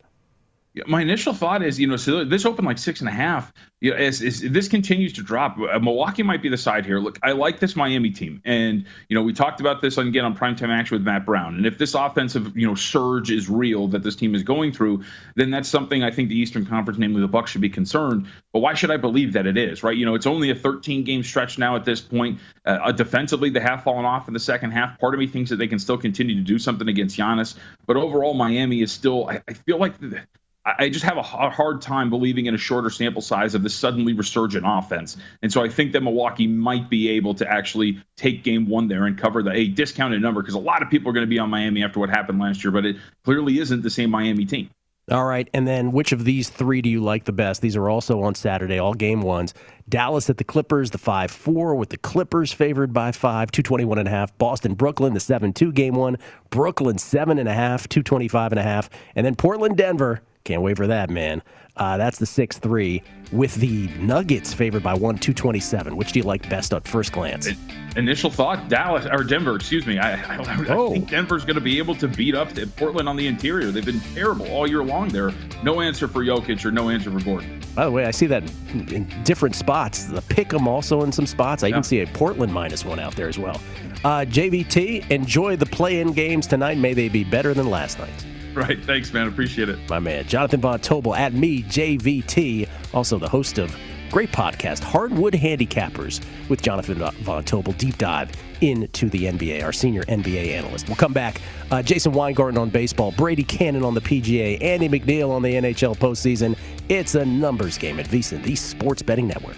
[0.87, 3.53] My initial thought is, you know, so this opened like six and a half.
[3.79, 6.99] You know, as, as this continues to drop, uh, Milwaukee might be the side here.
[6.99, 10.35] Look, I like this Miami team, and you know, we talked about this again on
[10.35, 11.55] primetime action with Matt Brown.
[11.57, 15.03] And if this offensive, you know, surge is real that this team is going through,
[15.35, 18.25] then that's something I think the Eastern Conference, namely the Bucks, should be concerned.
[18.51, 19.83] But why should I believe that it is?
[19.83, 19.95] Right?
[19.95, 22.39] You know, it's only a 13 game stretch now at this point.
[22.65, 24.99] Uh, defensively, they have fallen off in the second half.
[24.99, 27.55] Part of me thinks that they can still continue to do something against Giannis,
[27.85, 29.29] but overall, Miami is still.
[29.29, 29.99] I, I feel like.
[29.99, 30.25] The,
[30.65, 34.13] I just have a hard time believing in a shorter sample size of this suddenly
[34.13, 35.17] resurgent offense.
[35.41, 39.05] And so I think that Milwaukee might be able to actually take game one there
[39.05, 41.37] and cover the a discounted number because a lot of people are going to be
[41.37, 42.95] on Miami after what happened last year, but it
[43.25, 44.69] clearly isn't the same Miami team.
[45.11, 47.61] All right, and then which of these three do you like the best?
[47.61, 49.53] These are also on Saturday, all game ones.
[49.89, 54.07] Dallas at the Clippers, the 5 4, with the Clippers favored by 5, 221 and
[54.07, 54.37] a half.
[54.37, 56.17] Boston, Brooklyn, the 7 2 game one.
[56.51, 58.89] Brooklyn, 7 and a half, 225 and a half.
[59.13, 60.21] And then Portland, Denver.
[60.43, 61.41] Can't wait for that, man.
[61.75, 65.95] Uh, that's the 6 3 with the Nuggets favored by 1, 227.
[65.95, 67.49] Which do you like best at first glance?
[67.95, 69.97] Initial thought, Dallas or Denver, excuse me.
[69.97, 73.25] I, I, I think Denver's going to be able to beat up Portland on the
[73.25, 73.71] interior.
[73.71, 75.31] They've been terrible all year long there.
[75.63, 77.61] No answer for Jokic or no answer for Gordon.
[77.73, 80.05] By the way, I see that in different spots.
[80.05, 81.63] The pick 'em also in some spots.
[81.63, 83.59] I even see a Portland minus one out there as well.
[84.03, 86.77] Uh, JVT, enjoy the play-in games tonight.
[86.77, 88.25] May they be better than last night's.
[88.63, 88.81] Right.
[88.83, 89.27] Thanks, man.
[89.27, 89.79] Appreciate it.
[89.89, 93.75] My man, Jonathan Von Tobel at me, JVT, also the host of
[94.11, 97.73] great podcast, Hardwood Handicappers, with Jonathan Von Tobel.
[97.79, 98.31] Deep dive
[98.61, 100.87] into the NBA, our senior NBA analyst.
[100.87, 101.41] We'll come back.
[101.71, 105.97] Uh, Jason Weingarten on baseball, Brady Kannon on the PGA, Andy McNeil on the NHL
[105.97, 106.55] postseason.
[106.89, 109.57] It's a numbers game at VSiN, the sports betting network.